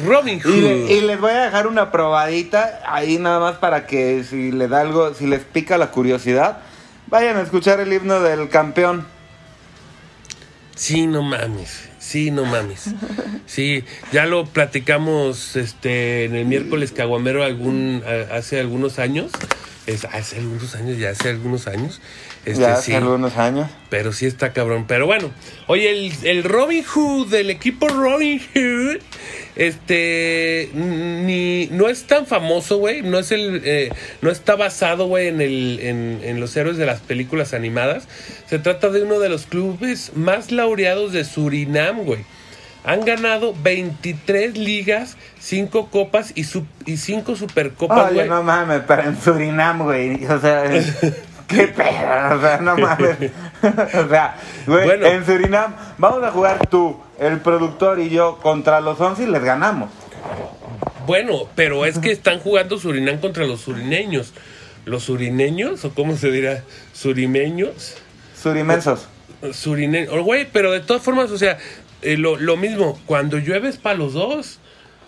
[0.05, 0.53] Robin Hood.
[0.53, 4.51] Y, le- y les voy a dejar una probadita ahí nada más para que si
[4.51, 6.59] les da algo, si les pica la curiosidad,
[7.07, 9.03] vayan a escuchar el himno del campeón.
[10.75, 11.89] Sí, no mames.
[12.03, 12.93] Sí, no mames.
[13.45, 19.31] Sí, ya lo platicamos este en el miércoles caguamero algún hace algunos años.
[19.85, 21.99] Es, hace algunos años, ya hace algunos años.
[22.45, 23.69] Este, ya hace sí, algunos años.
[23.89, 24.85] pero sí está cabrón.
[24.87, 25.31] Pero bueno,
[25.67, 29.01] oye, el, el Robin Hood, del equipo Robin Hood,
[29.55, 33.01] este, ni, no es tan famoso, güey.
[33.01, 33.91] No es el, eh,
[34.21, 38.07] no está basado, güey, en, el, en, en los héroes de las películas animadas.
[38.49, 42.25] Se trata de uno de los clubes más laureados de Surinam, güey.
[42.85, 48.29] Han ganado 23 ligas, 5 copas y, su, y 5 supercopas, Oye, güey.
[48.29, 50.25] no mames, pero en Surinam, güey.
[50.25, 50.63] O sea,
[51.47, 52.35] qué pedo.
[52.37, 53.17] O sea, no mames.
[53.63, 54.35] O sea,
[54.67, 55.05] güey, Bueno.
[55.07, 59.41] en Surinam vamos a jugar tú, el productor y yo contra los 11 y les
[59.43, 59.89] ganamos.
[61.07, 64.33] Bueno, pero es que están jugando Surinam contra los surineños.
[64.85, 65.85] ¿Los surineños?
[65.85, 66.63] ¿O cómo se dirá?
[66.93, 67.95] ¿Surimeños?
[68.41, 69.07] Surimensos.
[69.53, 70.23] Surineños.
[70.23, 71.57] Güey, pero de todas formas, o sea,
[72.03, 74.59] eh, lo, lo mismo, cuando llueve es para los dos.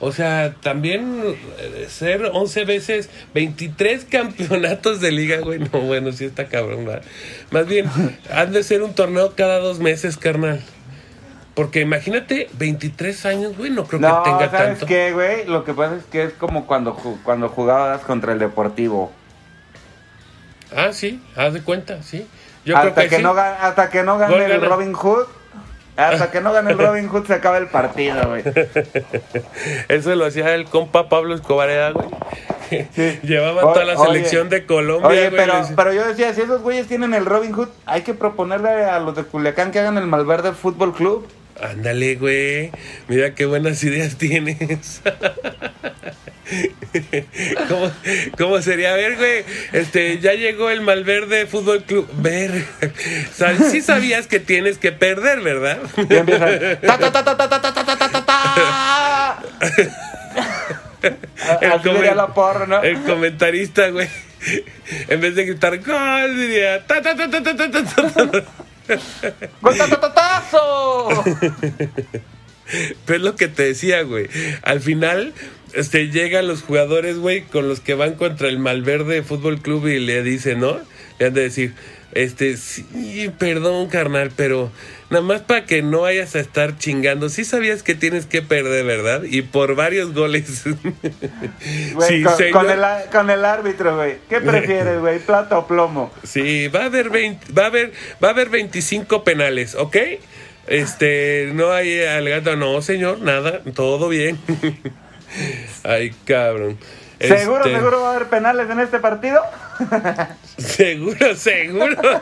[0.01, 1.21] O sea, también
[1.57, 5.59] eh, ser 11 veces, 23 campeonatos de liga, güey.
[5.59, 7.03] No, bueno, sí está cabrón, ¿verdad?
[7.51, 7.89] Más bien,
[8.31, 10.61] han de ser un torneo cada dos meses, carnal.
[11.53, 14.85] Porque imagínate, 23 años, güey, no creo No, que tenga ¿sabes tanto.
[14.85, 15.45] qué, güey?
[15.45, 19.13] Lo que pasa es que es como cuando, cuando jugabas contra el Deportivo.
[20.75, 22.27] Ah, sí, haz de cuenta, sí.
[22.65, 23.23] Yo hasta, creo que, que sí.
[23.23, 24.61] no, hasta que no gane Gol el.
[24.61, 25.27] Robin Hood.
[25.97, 28.43] Hasta que no gane el Robin Hood se acaba el partido, güey.
[29.87, 32.87] Eso lo hacía el compa Pablo Escobar, ¿eh, güey.
[33.23, 35.39] Llevaba O- toda la oye, selección de Colombia, Oye, güey.
[35.45, 38.69] pero, les- pero yo decía, si esos güeyes tienen el Robin Hood, hay que proponerle
[38.85, 41.27] a los de Culiacán que hagan el Malverde Fútbol Club.
[41.61, 42.71] Ándale, güey.
[43.07, 45.01] Mira qué buenas ideas tienes.
[47.67, 47.91] ¿Cómo,
[48.37, 48.93] cómo sería?
[48.93, 49.43] A ver, güey.
[49.73, 52.07] Este, ya llegó el Malverde Fútbol Club.
[52.17, 52.65] Ver.
[53.71, 55.79] Sí sabías que tienes que perder, ¿verdad?
[55.97, 56.79] Y empiezan.
[56.81, 59.43] Ta, ta, ta, ta, ta, ta, ta, ta, ta, ta, ta.
[61.61, 62.81] El Así comen- diría la porra, ¿no?
[62.83, 64.07] El comentarista, güey.
[65.07, 67.83] En vez de gritar gol, diría ta ta ta ta ta ta ta.
[67.83, 68.43] ta".
[69.61, 71.23] ¡Gol, ta, ta, ta, tazo!
[73.05, 74.27] Pero es lo que te decía, güey.
[74.61, 75.33] Al final,
[75.73, 79.99] este, llegan los jugadores, güey, con los que van contra el Malverde Fútbol Club y
[79.99, 80.79] le dicen, ¿no?
[81.19, 81.73] Le han de decir,
[82.15, 84.71] este, sí, perdón, carnal, pero
[85.09, 87.27] nada más para que no vayas a estar chingando.
[87.27, 89.23] Sí sabías que tienes que perder, ¿verdad?
[89.23, 90.63] Y por varios goles.
[91.93, 94.15] Güey, Sí, con, con el, con el árbitro, güey.
[94.29, 95.19] ¿Qué prefieres, güey?
[95.19, 96.11] ¿Plata o plomo?
[96.23, 97.91] Sí, va a haber 20, va a haber,
[98.23, 99.97] va a haber 25 penales, ¿ok?
[100.67, 104.39] Este, no hay alegando, no, señor, nada, todo bien.
[105.83, 106.77] Ay, cabrón.
[107.19, 109.41] ¿Seguro, Este, seguro va a haber penales en este partido?
[110.57, 112.01] Seguro, seguro.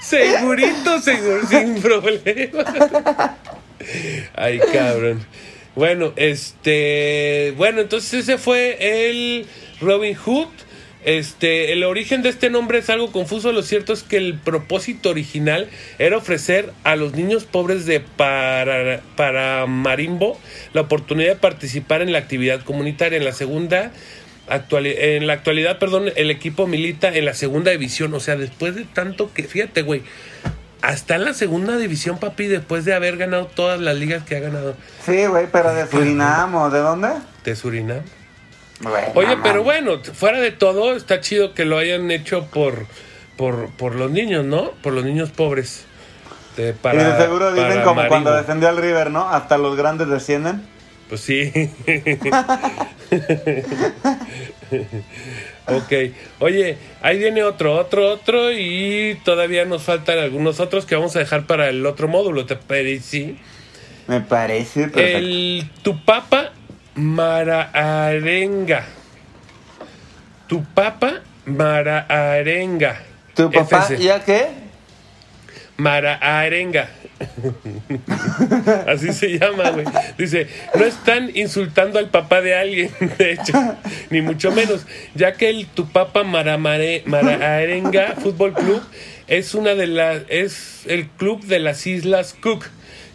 [0.00, 2.64] Segurito, seguro, sin problema.
[4.34, 5.26] Ay, cabrón.
[5.74, 7.52] Bueno, este.
[7.56, 9.46] Bueno, entonces ese fue el
[9.80, 10.48] Robin Hood.
[11.08, 13.50] Este, el origen de este nombre es algo confuso.
[13.52, 19.00] Lo cierto es que el propósito original era ofrecer a los niños pobres de para,
[19.16, 20.38] para Marimbo
[20.74, 23.16] la oportunidad de participar en la actividad comunitaria.
[23.16, 23.90] En la segunda
[24.50, 28.12] actuali- en la actualidad, perdón, el equipo milita en la segunda división.
[28.12, 30.02] O sea, después de tanto que, fíjate, güey,
[30.82, 34.40] hasta en la segunda división, papi, después de haber ganado todas las ligas que ha
[34.40, 37.08] ganado Sí, güey, pero de Surinam o de dónde?
[37.44, 38.02] de Surinam.
[39.14, 42.86] Oye, pero bueno, fuera de todo, está chido que lo hayan hecho por,
[43.36, 44.70] por, por los niños, ¿no?
[44.82, 45.84] Por los niños pobres.
[46.56, 49.28] De, para, y de seguro dicen para como cuando descendió al River, ¿no?
[49.28, 50.62] Hasta los grandes descienden.
[51.08, 51.52] Pues sí.
[55.66, 55.92] ok.
[56.40, 61.20] Oye, ahí viene otro, otro, otro y todavía nos faltan algunos otros que vamos a
[61.20, 63.36] dejar para el otro módulo, ¿te parece?
[64.06, 65.18] Me parece perfecto.
[65.18, 66.52] El Tupapa
[66.98, 68.84] Maraarenga.
[70.48, 73.00] Tupapa Maraarenga.
[73.36, 73.98] ¿Tu papá FC.
[74.02, 74.48] ya qué?
[75.76, 76.88] Maraarenga.
[78.88, 79.86] Así se llama, güey.
[80.16, 83.52] Dice, no están insultando al papá de alguien, de hecho,
[84.10, 84.84] ni mucho menos,
[85.14, 88.82] ya que el Tupapa Maramare- Maraarenga Fútbol Club
[89.28, 92.66] es una de las es el club de las Islas Cook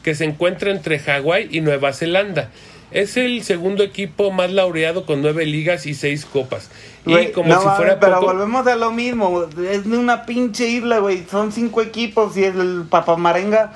[0.04, 2.50] que se encuentra entre Hawái y Nueva Zelanda.
[2.94, 6.70] Es el segundo equipo más laureado con nueve ligas y seis copas.
[7.06, 9.48] Y como no si fuera pero poco, volvemos a lo mismo.
[9.70, 11.26] Es de una pinche isla, güey.
[11.30, 13.74] Son cinco equipos y el Papamarenga.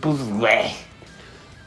[0.00, 0.72] Pues, güey.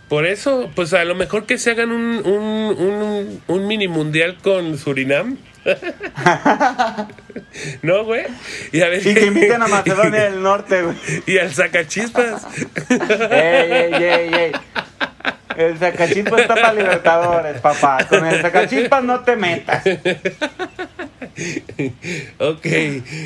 [0.07, 4.37] Por eso, pues a lo mejor que se hagan un, un, un, un mini mundial
[4.41, 5.37] con Surinam.
[7.81, 8.25] ¿No, güey?
[8.71, 9.05] Y a ver.
[9.05, 10.95] Y que inviten a Macedonia del Norte, güey.
[11.25, 12.45] y al sacachispas.
[12.89, 14.51] Ey, ey, ey, ey.
[15.57, 18.05] El sacachispas está para Libertadores, papá.
[18.07, 19.83] Con el sacachispas no te metas.
[22.39, 22.65] ok,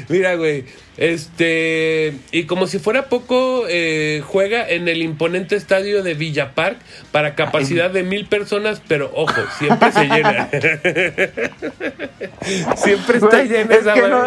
[0.10, 0.66] mira, güey.
[0.98, 2.14] Este.
[2.32, 6.78] Y como si fuera poco, eh, juega en el imponente estadio de Villa Park
[7.12, 10.50] para capacidad de mil personas, pero ojo, siempre se llena.
[12.76, 14.24] siempre está Güey, llena es esa que no,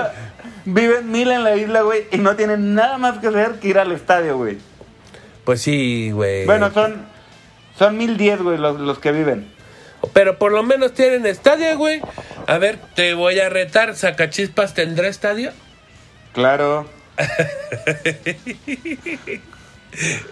[0.65, 3.79] viven mil en la isla, güey, y no tienen nada más que hacer que ir
[3.79, 4.59] al estadio, güey.
[5.45, 6.47] Pues sí, güey.
[6.47, 7.07] Bueno, son,
[7.81, 9.51] son mil diez, güey, los, los que viven.
[10.13, 12.03] Pero por lo menos tienen estadio, güey.
[12.47, 13.97] A ver, te voy a retar.
[13.97, 15.51] ¿Sacachispas tendrá estadio?
[16.35, 16.87] Claro.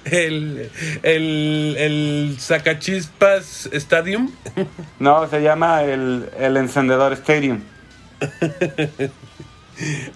[0.05, 0.71] El,
[1.03, 4.31] el, el Sacachispas Stadium.
[5.01, 7.63] No, se llama el, el Encendedor Stadium.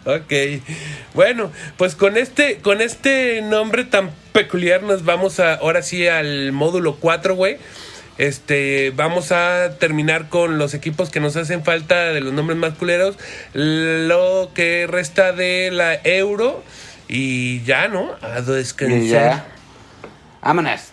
[0.04, 0.32] Ok.
[1.14, 6.52] Bueno, pues con este, con este nombre tan peculiar nos vamos a, ahora sí al
[6.52, 7.58] módulo 4, güey.
[8.18, 12.74] Este, vamos a terminar con los equipos que nos hacen falta de los nombres más
[12.74, 13.16] culeros.
[13.52, 16.62] Lo que resta de la Euro.
[17.08, 18.10] Y ya, ¿no?
[18.22, 18.98] A descansar.
[18.98, 19.46] Y ya.
[20.40, 20.92] Vámonos.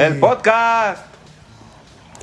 [0.00, 1.04] El podcast.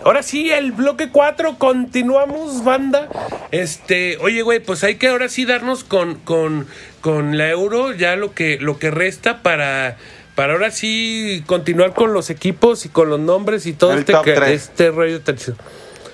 [0.03, 3.07] Ahora sí, el bloque 4, continuamos, banda.
[3.51, 6.67] Este, oye, güey, pues hay que ahora sí darnos con, con,
[7.01, 9.97] con la euro, ya lo que, lo que resta para,
[10.36, 14.13] para ahora sí continuar con los equipos y con los nombres y todo El este,
[14.23, 15.19] que- este rollo.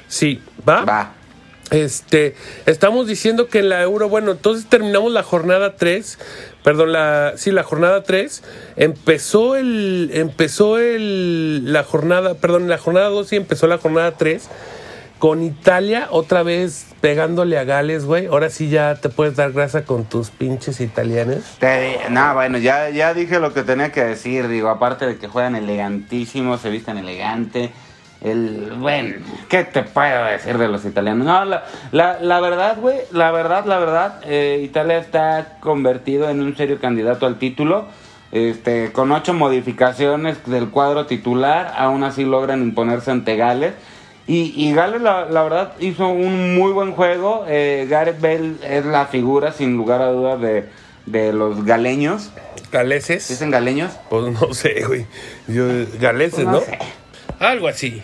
[0.07, 0.85] Sí, ¿va?
[0.85, 1.13] Va.
[1.71, 2.35] Este,
[2.65, 6.19] estamos diciendo que en la Euro, bueno, entonces terminamos la jornada 3,
[6.63, 8.43] perdón, la sí, la jornada 3,
[8.75, 14.49] empezó el empezó el la jornada, perdón, la jornada 2 y empezó la jornada 3
[15.23, 18.25] con Italia otra vez pegándole a Gales, güey.
[18.25, 21.43] Ahora sí ya te puedes dar grasa con tus pinches italianos.
[22.09, 25.55] No, bueno, ya, ya dije lo que tenía que decir, digo, aparte de que juegan
[25.55, 27.71] elegantísimo, se visten elegante.
[28.23, 29.15] El, bueno,
[29.49, 31.27] ¿qué te puedo decir de los italianos?
[31.27, 36.41] No, la, la, la verdad, güey, la verdad, la verdad, eh, Italia está convertido en
[36.41, 37.85] un serio candidato al título.
[38.31, 43.73] Este, con ocho modificaciones del cuadro titular, aún así logran imponerse ante Gales.
[44.25, 47.45] Y, y Gales, la, la verdad, hizo un muy buen juego.
[47.47, 50.69] Eh, Gareth Bale es la figura, sin lugar a dudas, de,
[51.05, 52.31] de los galeños.
[52.71, 53.27] Galeses.
[53.27, 53.91] ¿Dicen galeños?
[54.09, 55.05] Pues no sé, güey.
[55.47, 55.65] Yo,
[55.99, 56.61] galeses, Pues no ¿no?
[56.61, 56.79] sé.
[57.39, 58.01] Algo así.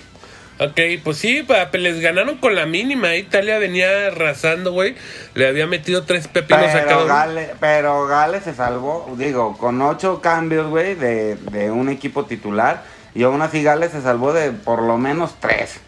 [0.60, 3.16] Ok, pues sí, les ganaron con la mínima.
[3.16, 4.95] Italia venía arrasando, güey.
[5.34, 7.07] Le había metido tres pepinos a cada Pero uno.
[7.14, 12.84] Gales, pero Gales se salvó, digo, con ocho cambios, güey, de, de un equipo titular.
[13.16, 15.80] Y aún así Gales se salvó de por lo menos tres.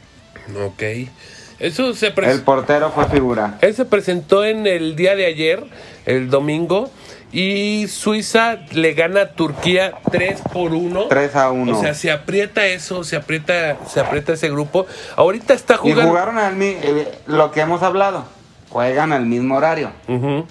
[0.65, 0.83] Ok.
[1.59, 3.57] Eso se, El portero fue figura.
[3.61, 5.63] él se presentó en el día de ayer,
[6.05, 6.89] el domingo.
[7.33, 11.05] Y Suiza le gana a Turquía 3 por 1.
[11.07, 11.77] 3 a 1.
[11.77, 14.85] O sea, se aprieta eso, se aprieta, se aprieta ese grupo.
[15.15, 16.07] Ahorita está y jugando.
[16.09, 18.25] jugaron al eh, lo que hemos hablado.
[18.69, 19.91] Juegan al mismo horario.
[20.07, 20.45] Ujú,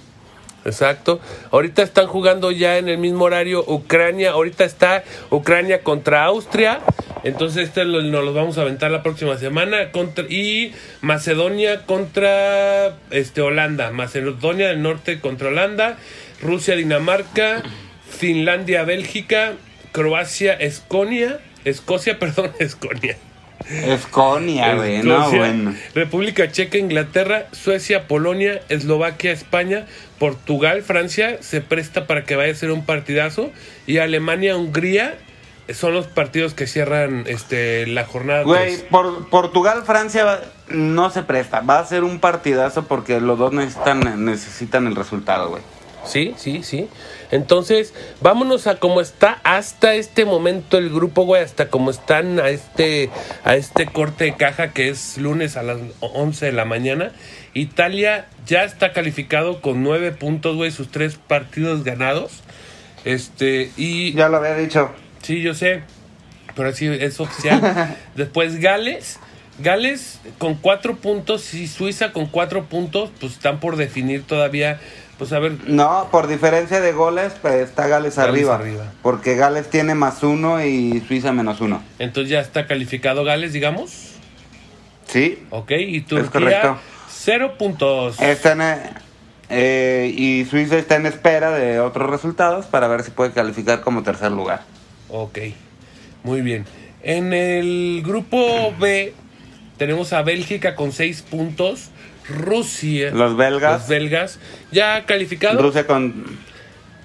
[0.65, 1.21] Exacto.
[1.51, 4.33] Ahorita están jugando ya en el mismo horario Ucrania.
[4.33, 6.81] Ahorita está Ucrania contra Austria.
[7.25, 9.91] Entonces este lo- nos los vamos a aventar la próxima semana.
[9.91, 13.91] Contra, y Macedonia contra este Holanda.
[13.91, 15.97] Macedonia del Norte contra Holanda.
[16.43, 17.63] Rusia, Dinamarca.
[18.09, 19.53] Finlandia, Bélgica.
[19.93, 21.41] Croacia, Esconia.
[21.65, 23.17] Escocia, perdón, Esconia.
[23.69, 25.75] Esconia, güey, no, bueno.
[25.95, 29.87] República Checa, Inglaterra, Suecia, Polonia, Eslovaquia, España,
[30.19, 33.51] Portugal, Francia se presta para que vaya a ser un partidazo
[33.87, 35.15] y Alemania, Hungría
[35.73, 38.43] son los partidos que cierran este la jornada.
[38.43, 41.61] Güey, por, Portugal, Francia va- no se presta.
[41.61, 45.63] Va a ser un partidazo porque los dos necesitan, necesitan el resultado, güey.
[46.05, 46.89] Sí, sí, sí.
[47.31, 52.49] Entonces, vámonos a cómo está hasta este momento el grupo, güey, hasta cómo están a
[52.49, 53.11] este,
[53.45, 57.13] a este corte de caja que es lunes a las 11 de la mañana.
[57.55, 62.43] Italia ya está calificado con nueve puntos, güey, sus tres partidos ganados.
[63.05, 64.91] Este, y Ya lo había dicho.
[65.23, 65.83] Sí, yo sé,
[66.55, 67.97] pero así es oficial.
[68.15, 69.19] Después Gales,
[69.59, 74.81] Gales con cuatro puntos y Suiza con cuatro puntos, pues están por definir todavía,
[75.21, 78.93] pues a ver, No, por diferencia de goles, pues está Gales, Gales arriba, arriba.
[79.03, 81.83] Porque Gales tiene más uno y Suiza menos uno.
[81.99, 84.15] entonces ya está calificado Gales, digamos,
[85.07, 85.45] Sí.
[85.51, 86.31] ok, y correcto.
[86.33, 86.77] Turquía
[87.11, 88.19] cero puntos.
[88.19, 88.81] Está en,
[89.51, 94.03] eh, y Suiza está en espera de otros resultados para ver si puede calificar como
[94.03, 94.63] tercer lugar.
[95.11, 95.39] Ok,
[96.23, 96.65] muy bien.
[97.03, 99.13] En el grupo B
[99.77, 101.91] tenemos a Bélgica con seis puntos,
[102.31, 103.81] Rusia, Los belgas.
[103.81, 104.39] los belgas,
[104.73, 105.61] ya calificado.
[105.61, 106.25] Rusia con...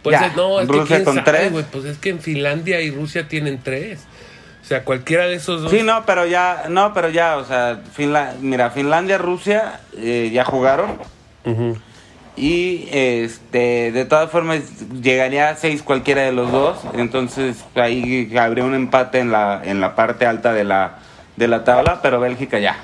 [0.04, 1.52] Pues Ya, es- no, es Rusia que con sabe, tres.
[1.52, 4.02] güey, pues es que en Finlandia y Rusia tienen tres.
[4.62, 5.72] O sea, cualquiera de esos dos.
[5.72, 10.44] Sí, no, pero ya, no, pero ya, o sea, Finla- mira, Finlandia, Rusia eh, ya
[10.46, 10.98] jugaron
[11.44, 11.78] Ujú.
[12.36, 14.62] y este, de todas formas
[15.02, 19.82] llegaría a seis cualquiera de los dos, entonces ahí habría un empate en la, en
[19.82, 20.98] la parte alta de la,
[21.36, 22.78] de la tabla, pero Bélgica ya.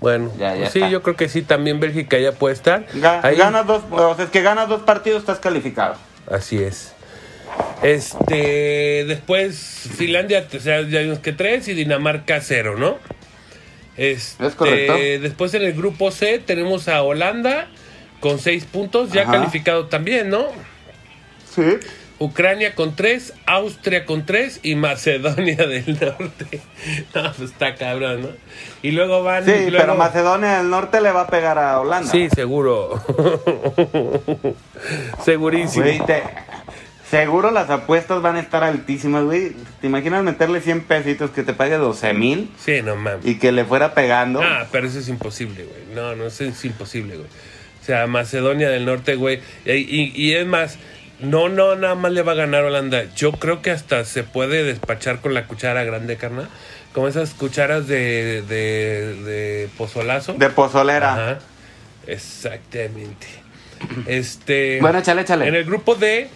[0.00, 2.86] Bueno, Ya, ya pues sí, yo creo que sí, también Bélgica ya puede estar.
[2.94, 5.96] Ga- Ahí- Ganas dos, o sea, es que ganas dos partidos, estás calificado.
[6.30, 6.92] Así es.
[7.82, 9.56] Este, después
[9.96, 12.98] Finlandia, o sea, ya vimos que tres y Dinamarca cero, ¿no?
[13.96, 14.94] Este, Es correcto.
[14.94, 17.66] Después en el grupo C tenemos a Holanda
[18.20, 19.32] con seis puntos, ya Ajá.
[19.32, 20.46] calificado también, ¿no?
[21.54, 21.62] Sí.
[22.20, 26.60] Ucrania con tres, Austria con tres y Macedonia del Norte.
[27.14, 28.28] No, pues está cabrón, ¿no?
[28.82, 29.44] Y luego van.
[29.44, 32.10] Sí, luego- pero Macedonia del Norte le va a pegar a Holanda.
[32.10, 33.00] Sí, seguro.
[35.24, 35.84] Segurísimo.
[35.84, 36.22] Güey, te-
[37.10, 39.52] seguro las apuestas van a estar altísimas, güey.
[39.80, 43.24] ¿Te imaginas meterle 100 pesitos que te pague 12 mil Sí, no mames.
[43.26, 44.40] y que le fuera pegando?
[44.42, 45.94] Ah, pero eso es imposible, güey.
[45.94, 47.28] No, no, eso es imposible, güey.
[47.80, 49.40] O sea, Macedonia del Norte, güey.
[49.64, 50.78] Y, y- y es más,
[51.20, 53.04] no, no, nada más le va a ganar Holanda.
[53.14, 56.48] Yo creo que hasta se puede despachar con la cuchara grande, carnal.
[56.92, 60.34] Como esas cucharas de, de, de pozolazo.
[60.34, 61.12] De pozolera.
[61.12, 61.38] Ajá.
[62.06, 63.26] Exactamente.
[64.06, 64.78] Este.
[64.80, 65.46] Bueno, échale, échale.
[65.46, 66.28] En el grupo D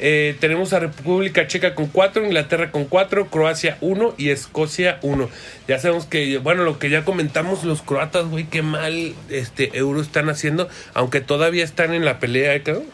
[0.00, 5.30] eh, tenemos a República Checa con 4, Inglaterra con 4, Croacia 1 y Escocia 1.
[5.68, 10.00] Ya sabemos que, bueno, lo que ya comentamos, los croatas, güey, qué mal este euro
[10.00, 12.84] están haciendo, aunque todavía están en la pelea, ¿eh, cabrón?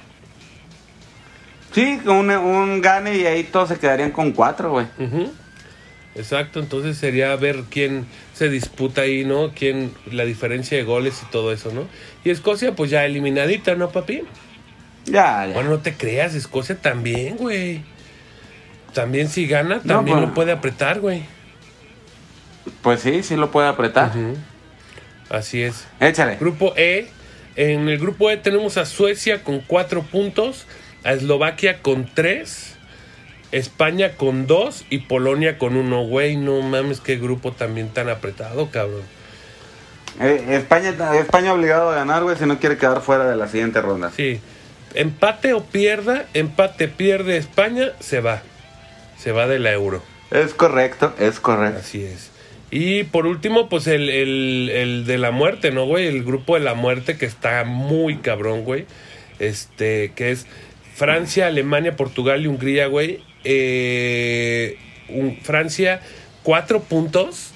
[1.72, 4.86] Sí, un, un gane y ahí todos se quedarían con cuatro, güey.
[4.98, 5.30] Ujú.
[6.16, 9.52] Exacto, entonces sería ver quién se disputa ahí, ¿no?
[9.54, 11.86] Quién, la diferencia de goles y todo eso, ¿no?
[12.24, 14.22] Y Escocia, pues ya eliminadita, ¿no, papi?
[15.04, 15.54] Ya, ya.
[15.54, 17.82] Bueno, no te creas, Escocia también, güey.
[18.92, 21.22] También si gana, también pues- lo puede apretar, güey.
[22.82, 24.12] Pues sí, sí lo puede apretar.
[25.28, 25.86] Así es.
[26.00, 26.36] Échale.
[26.36, 27.08] Grupo E.
[27.56, 30.66] En el grupo E tenemos a Suecia con cuatro puntos,
[31.04, 32.76] a Eslovaquia con tres,
[33.52, 36.04] España con dos y Polonia con uno.
[36.04, 39.02] Güey, no mames, qué grupo también tan apretado, cabrón.
[40.20, 43.80] Eh, España, España obligado a ganar, güey, si no quiere quedar fuera de la siguiente
[43.80, 44.10] ronda.
[44.14, 44.40] Sí.
[44.94, 48.42] Empate o pierda, empate pierde España, se va.
[49.18, 50.02] Se va de la euro.
[50.30, 51.80] Es correcto, es correcto.
[51.80, 52.30] Así es.
[52.70, 56.06] Y por último, pues el, el, el de la muerte, ¿no, güey?
[56.06, 58.86] El grupo de la muerte que está muy cabrón, güey.
[59.38, 60.46] Este, que es
[61.04, 63.20] Francia, Alemania, Portugal y Hungría, güey.
[63.42, 64.76] Eh,
[65.08, 66.02] un- Francia,
[66.42, 67.52] cuatro puntos.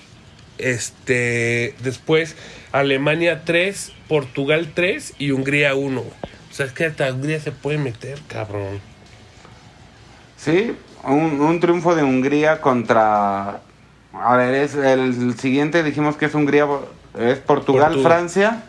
[0.57, 2.37] Este, después
[2.73, 3.93] Alemania, tres.
[4.09, 5.13] Portugal, tres.
[5.19, 6.01] Y Hungría, uno.
[6.01, 8.81] O sea, es que hasta Hungría se puede meter, cabrón.
[10.39, 10.73] Sí,
[11.05, 13.61] un, un triunfo de Hungría contra...
[14.15, 16.67] A ver, es el siguiente dijimos que es Hungría,
[17.19, 18.63] es Portugal, Portu- Francia.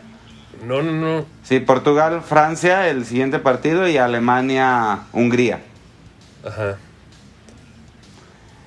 [0.64, 1.26] No, no, no.
[1.42, 5.60] Sí, Portugal, Francia, el siguiente partido y Alemania, Hungría.
[6.44, 6.76] Ajá.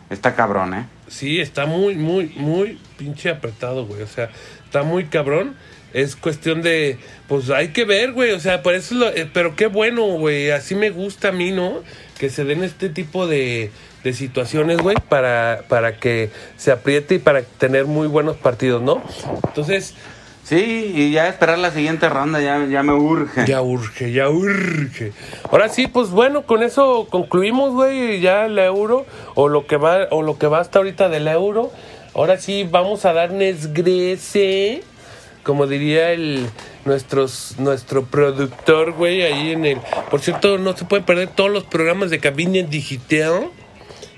[0.10, 0.86] Está cabrón, ¿eh?
[1.08, 4.02] Sí, está muy, muy, muy pinche apretado, güey.
[4.02, 4.30] O sea,
[4.66, 5.56] está muy cabrón.
[5.94, 8.32] Es cuestión de, pues hay que ver, güey.
[8.32, 10.52] O sea, por eso, es lo- eh, pero qué bueno, güey.
[10.52, 11.82] Así me gusta a mí, ¿no?
[12.20, 13.72] Que se den este tipo de,
[14.04, 19.04] de situaciones, güey, para, para que se apriete y para tener muy buenos partidos, ¿no?
[19.48, 19.96] Entonces,
[20.50, 23.46] Sí, y ya esperar la siguiente ronda, ya, ya me urge.
[23.46, 25.12] ya urge, ya urge.
[25.52, 30.08] Ahora sí, pues bueno, con eso concluimos, güey, ya el euro o lo que va
[30.10, 31.72] o lo que va hasta ahorita del euro.
[32.16, 34.82] Ahora sí vamos a darles grece,
[35.44, 36.50] como diría el
[36.84, 39.78] nuestros nuestro productor, güey, ahí en el.
[40.10, 43.52] Por cierto, no se pueden perder todos los programas de cabina digital.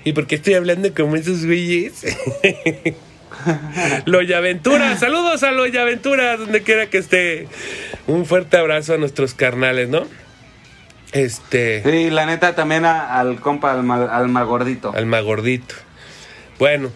[0.02, 2.06] ¿Y por qué estoy hablando como esos güeyes?
[4.06, 7.48] Loya Aventura, saludos a Loya Aventura, donde quiera que esté.
[8.06, 10.06] Un fuerte abrazo a nuestros carnales, ¿no?
[11.12, 14.92] Este, Sí, la neta también a- al compa, al, mal- al magordito.
[14.94, 15.74] al magordito.
[16.58, 16.90] Bueno,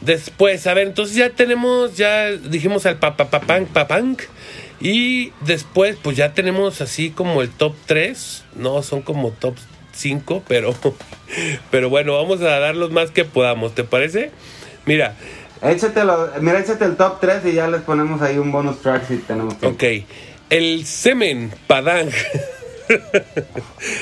[0.00, 4.22] después, a ver, entonces ya tenemos, ya dijimos al papapapang, papank.
[4.80, 8.44] Y después, pues ya tenemos así como el top 3.
[8.56, 9.54] No, son como top
[9.92, 10.74] 5, pero,
[11.70, 14.30] pero bueno, vamos a dar los más que podamos, ¿te parece?
[14.86, 15.14] Mira,
[15.62, 19.16] Échatelo, mira, échate el top 3 y ya les ponemos ahí un bonus track si
[19.18, 19.66] tenemos que.
[19.66, 19.84] Ok,
[20.48, 22.08] el semen padang.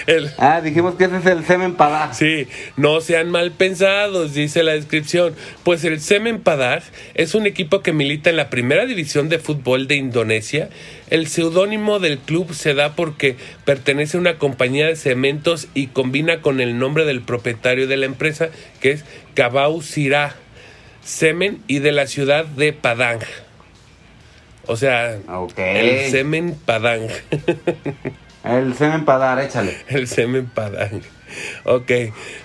[0.07, 2.15] el, Ah, dijimos que ese es el semen para.
[2.15, 2.47] sí,
[2.77, 5.35] no sean mal pensados, dice la descripción.
[5.63, 6.81] Pues el Semen Padang
[7.15, 10.71] es un equipo que milita en la primera división de fútbol de Indonesia.
[11.11, 16.41] El seudónimo del club se da porque pertenece a una compañía de cementos y combina
[16.41, 18.49] con el nombre del propietario de la empresa,
[18.81, 19.05] que es
[19.35, 20.35] Cabau Sirah
[21.09, 23.21] Semen y de la ciudad de Padang.
[24.67, 25.57] O sea, Ok.
[25.57, 27.09] el Semen Padang.
[28.45, 29.77] El semen dar, échale.
[29.89, 31.03] El semen Padang.
[31.65, 31.91] Ok,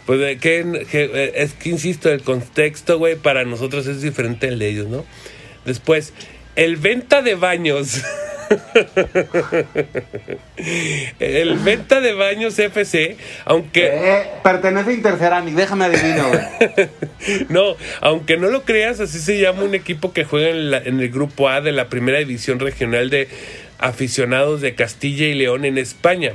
[0.06, 0.60] pues eh, que,
[0.92, 5.06] eh, es que insisto, el contexto, güey, para nosotros es diferente al de ellos, ¿no?
[5.66, 6.14] Después,
[6.56, 8.02] el venta de baños.
[11.20, 16.26] El Venta de Baños FC, aunque Eh, pertenece a déjame adivino,
[17.50, 21.00] no, aunque no lo creas, así se llama un equipo que juega en, la- en
[21.00, 23.28] el grupo A de la primera división regional de
[23.80, 26.34] aficionados de Castilla y León en España.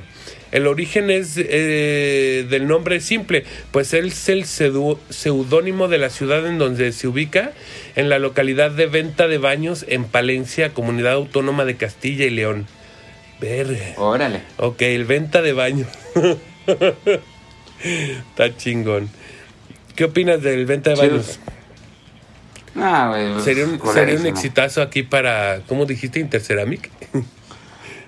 [0.51, 6.47] El origen es eh, del nombre simple, pues él es el seudónimo de la ciudad
[6.47, 7.53] en donde se ubica,
[7.97, 12.67] en la localidad de Venta de Baños, en Palencia, comunidad autónoma de Castilla y León.
[13.41, 13.95] Verga.
[13.99, 14.41] Órale.
[14.57, 15.89] Ok, el venta de baños.
[17.83, 19.09] Está chingón.
[19.95, 21.39] ¿Qué opinas del venta de baños?
[22.75, 26.21] Ah, pues, Sería un, sería un exitazo aquí para, ¿cómo dijiste?
[26.21, 26.91] Interceramic.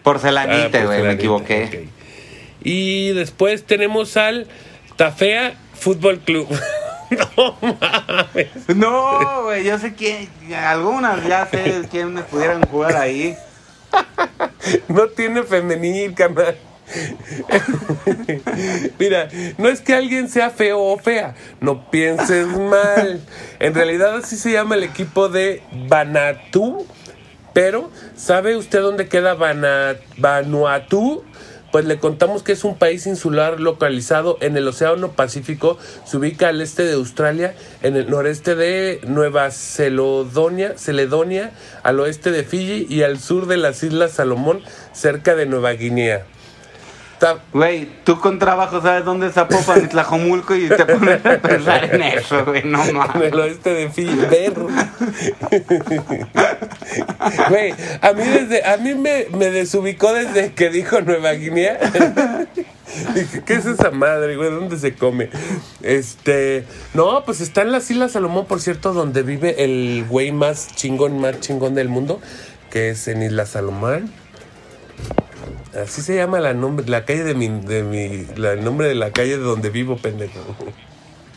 [0.03, 1.65] Porcelanita, Ah, güey, me equivoqué.
[1.65, 2.00] ok.
[2.63, 4.47] Y después tenemos al
[4.97, 6.49] Tafea Fútbol Club.
[7.37, 8.49] no mames.
[8.77, 10.29] No, güey, yo sé quién.
[10.55, 13.35] Algunas ya sé quiénes pudieran jugar ahí.
[14.89, 16.57] No tiene femenil, canal.
[18.99, 23.21] Mira, no es que alguien sea feo o fea, no pienses mal.
[23.59, 26.87] En realidad así se llama el equipo de Vanuatu,
[27.53, 31.25] pero ¿sabe usted dónde queda Vana- Vanuatu?
[31.73, 36.49] Pues le contamos que es un país insular localizado en el Océano Pacífico, se ubica
[36.49, 41.53] al este de Australia, en el noreste de Nueva Celedonia, Celedonia,
[41.83, 44.63] al oeste de Fiji y al sur de las Islas Salomón,
[44.93, 46.27] cerca de Nueva Guinea.
[47.53, 51.95] Güey, tú con trabajo sabes dónde es Zapopan y Tlajomulco y te pones a pensar
[51.95, 53.33] en eso, güey, no en mames.
[53.33, 54.17] el oeste de Fiji.
[54.17, 54.55] Ver.
[57.49, 61.79] Güey, a mí desde, a mí me, me desubicó desde que dijo Nueva Guinea.
[63.15, 64.51] Dije, ¿qué es esa madre, güey?
[64.51, 65.31] ¿Dónde se come?
[65.81, 70.75] Este, no, pues está en las Islas Salomón, por cierto, donde vive el güey más
[70.75, 72.21] chingón, más chingón del mundo,
[72.69, 74.11] que es en Isla Salomón.
[75.75, 78.95] Así se llama la nombre, la calle de mi, de mi, la- el nombre de
[78.97, 80.41] la calle de donde vivo, pendejo.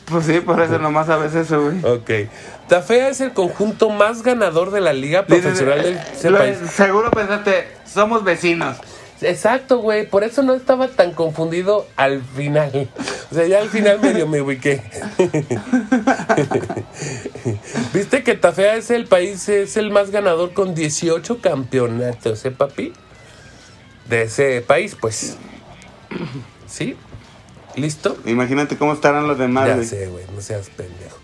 [0.05, 1.77] Pues sí, por eso nomás sabes eso, güey.
[1.85, 2.29] Ok.
[2.67, 6.57] Tafea es el conjunto más ganador de la liga profesional del ese Lo- país.
[6.75, 8.77] Seguro pensaste, somos vecinos.
[9.21, 10.05] Exacto, güey.
[10.09, 12.89] Por eso no estaba tan confundido al final.
[13.31, 14.81] O sea, ya al final medio me ubiqué.
[17.93, 22.93] ¿Viste que Tafea es el país, es el más ganador con 18 campeonatos, eh, papi?
[24.07, 25.37] De ese país, pues.
[26.67, 26.95] ¿Sí?
[27.75, 28.17] ¿Listo?
[28.25, 29.87] Imagínate cómo estarán los demás, ya güey.
[29.87, 30.25] sé, güey.
[30.35, 31.17] No seas pendejo.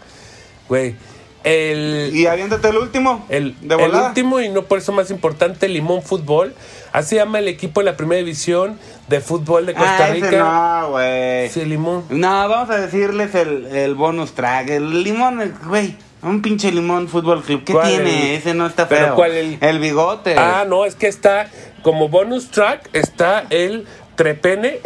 [0.67, 0.95] Güey,
[1.43, 2.11] el...
[2.13, 3.25] Y aviéntate el último.
[3.29, 6.53] El, de el último y no por eso más importante, Limón Fútbol.
[6.91, 10.37] Así llama el equipo en la primera división de fútbol de Costa Ah, ese Rica.
[10.81, 11.49] no, güey.
[11.49, 12.05] Sí, Limón.
[12.09, 14.69] No, vamos a decirles el, el bonus track.
[14.69, 15.95] El limón, el- güey.
[16.21, 17.63] Un pinche limón fútbol club.
[17.63, 18.35] ¿Qué tiene?
[18.35, 19.15] Ese no está ¿Pero feo.
[19.15, 20.35] cuál, el- bigote.
[20.37, 21.49] Ah, no, es que está
[21.81, 24.79] como bonus track está el Trepene,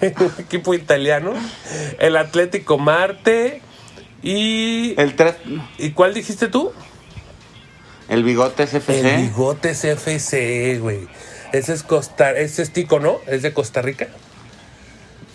[0.38, 1.34] equipo italiano,
[2.00, 3.60] el Atlético Marte
[4.22, 5.36] y El tres.
[5.78, 6.72] ¿y cuál dijiste tú?
[8.08, 9.16] El bigote es El FC.
[9.18, 11.06] Bigotes FC, güey.
[11.52, 13.18] Ese es Costa, ese es Tico, ¿no?
[13.26, 14.08] Es de Costa Rica.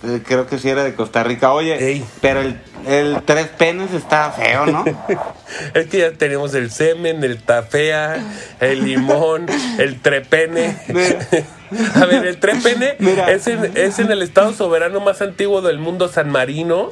[0.03, 1.51] Eh, Creo que sí era de Costa Rica.
[1.53, 2.05] Oye, Ey.
[2.21, 4.85] pero el, el tres penes está feo, ¿no?
[5.73, 8.17] Es que ya tenemos el semen, el tafea,
[8.59, 9.47] el limón,
[9.79, 10.77] el trepene.
[11.95, 13.31] A ver, el trepene Mira.
[13.31, 16.91] es en, es en el estado soberano más antiguo del mundo, San Marino.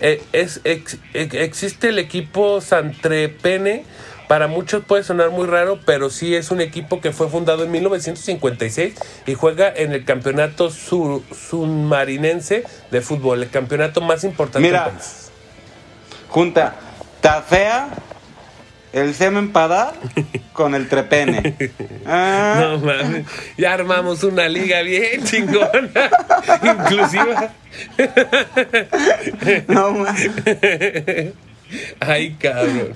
[0.00, 3.84] Eh, es, ex- ex- existe el equipo San Trepene.
[4.32, 7.70] Para muchos puede sonar muy raro, pero sí es un equipo que fue fundado en
[7.70, 8.94] 1956
[9.26, 14.84] y juega en el campeonato sur- submarinense de fútbol, el campeonato más importante Mira.
[14.86, 15.30] del país.
[16.30, 16.76] Junta
[17.20, 17.88] tafea,
[18.94, 19.92] el semen para
[20.54, 21.54] con el trepene.
[22.06, 23.26] Ah, No mames,
[23.58, 25.90] ya armamos una liga bien chingona,
[26.62, 27.52] inclusiva.
[29.68, 30.16] no, ma-
[32.00, 32.94] Ay, cabrón.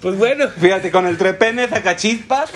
[0.00, 2.50] Pues bueno, Fíjate, con el trepene saca chispas.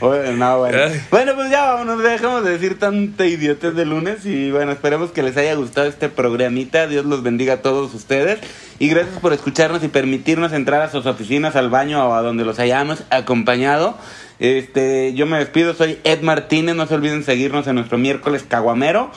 [0.00, 0.78] Oye, no, bueno.
[1.10, 5.22] Bueno, pues ya vámonos, dejamos de decir tanta idiotez de lunes y bueno, esperemos que
[5.22, 6.86] les haya gustado este programita.
[6.86, 8.38] Dios los bendiga a todos ustedes
[8.78, 12.44] y gracias por escucharnos y permitirnos entrar a sus oficinas, al baño o a donde
[12.44, 13.96] los hayamos acompañado.
[14.38, 19.10] Este, yo me despido, soy Ed Martínez, no se olviden seguirnos en nuestro miércoles caguamero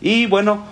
[0.00, 0.66] y bueno,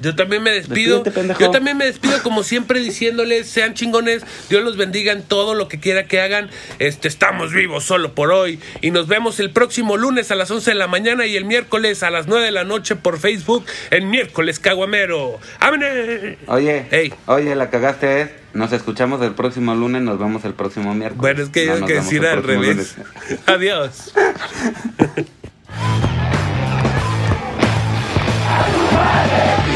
[0.00, 1.02] Yo también me despido.
[1.02, 1.42] Despídete.
[1.42, 5.68] Yo también me despido como siempre diciéndoles, sean chingones, Dios los bendiga en todo lo
[5.68, 6.50] que quiera que hagan.
[6.78, 10.72] Este, estamos vivos solo por hoy y nos vemos el próximo lunes a las 11
[10.72, 14.10] de la mañana y el miércoles a las 9 de la noche por Facebook en
[14.10, 15.38] miércoles caguamero.
[15.60, 16.38] ¡Ámene!
[16.46, 17.12] Oye, Ey.
[17.26, 18.30] oye, la cagaste es.
[18.54, 21.20] Nos escuchamos el próximo lunes, nos vemos el próximo miércoles.
[21.20, 22.94] Bueno, es que No, hay que decir al revés.
[22.96, 23.06] lunes.
[23.46, 24.12] Adiós.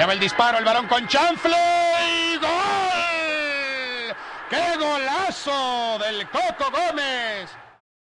[0.00, 1.54] Allá va el disparo, el varón con chanfle
[2.08, 4.16] y gol.
[4.48, 7.50] ¡Qué golazo del Coco Gómez!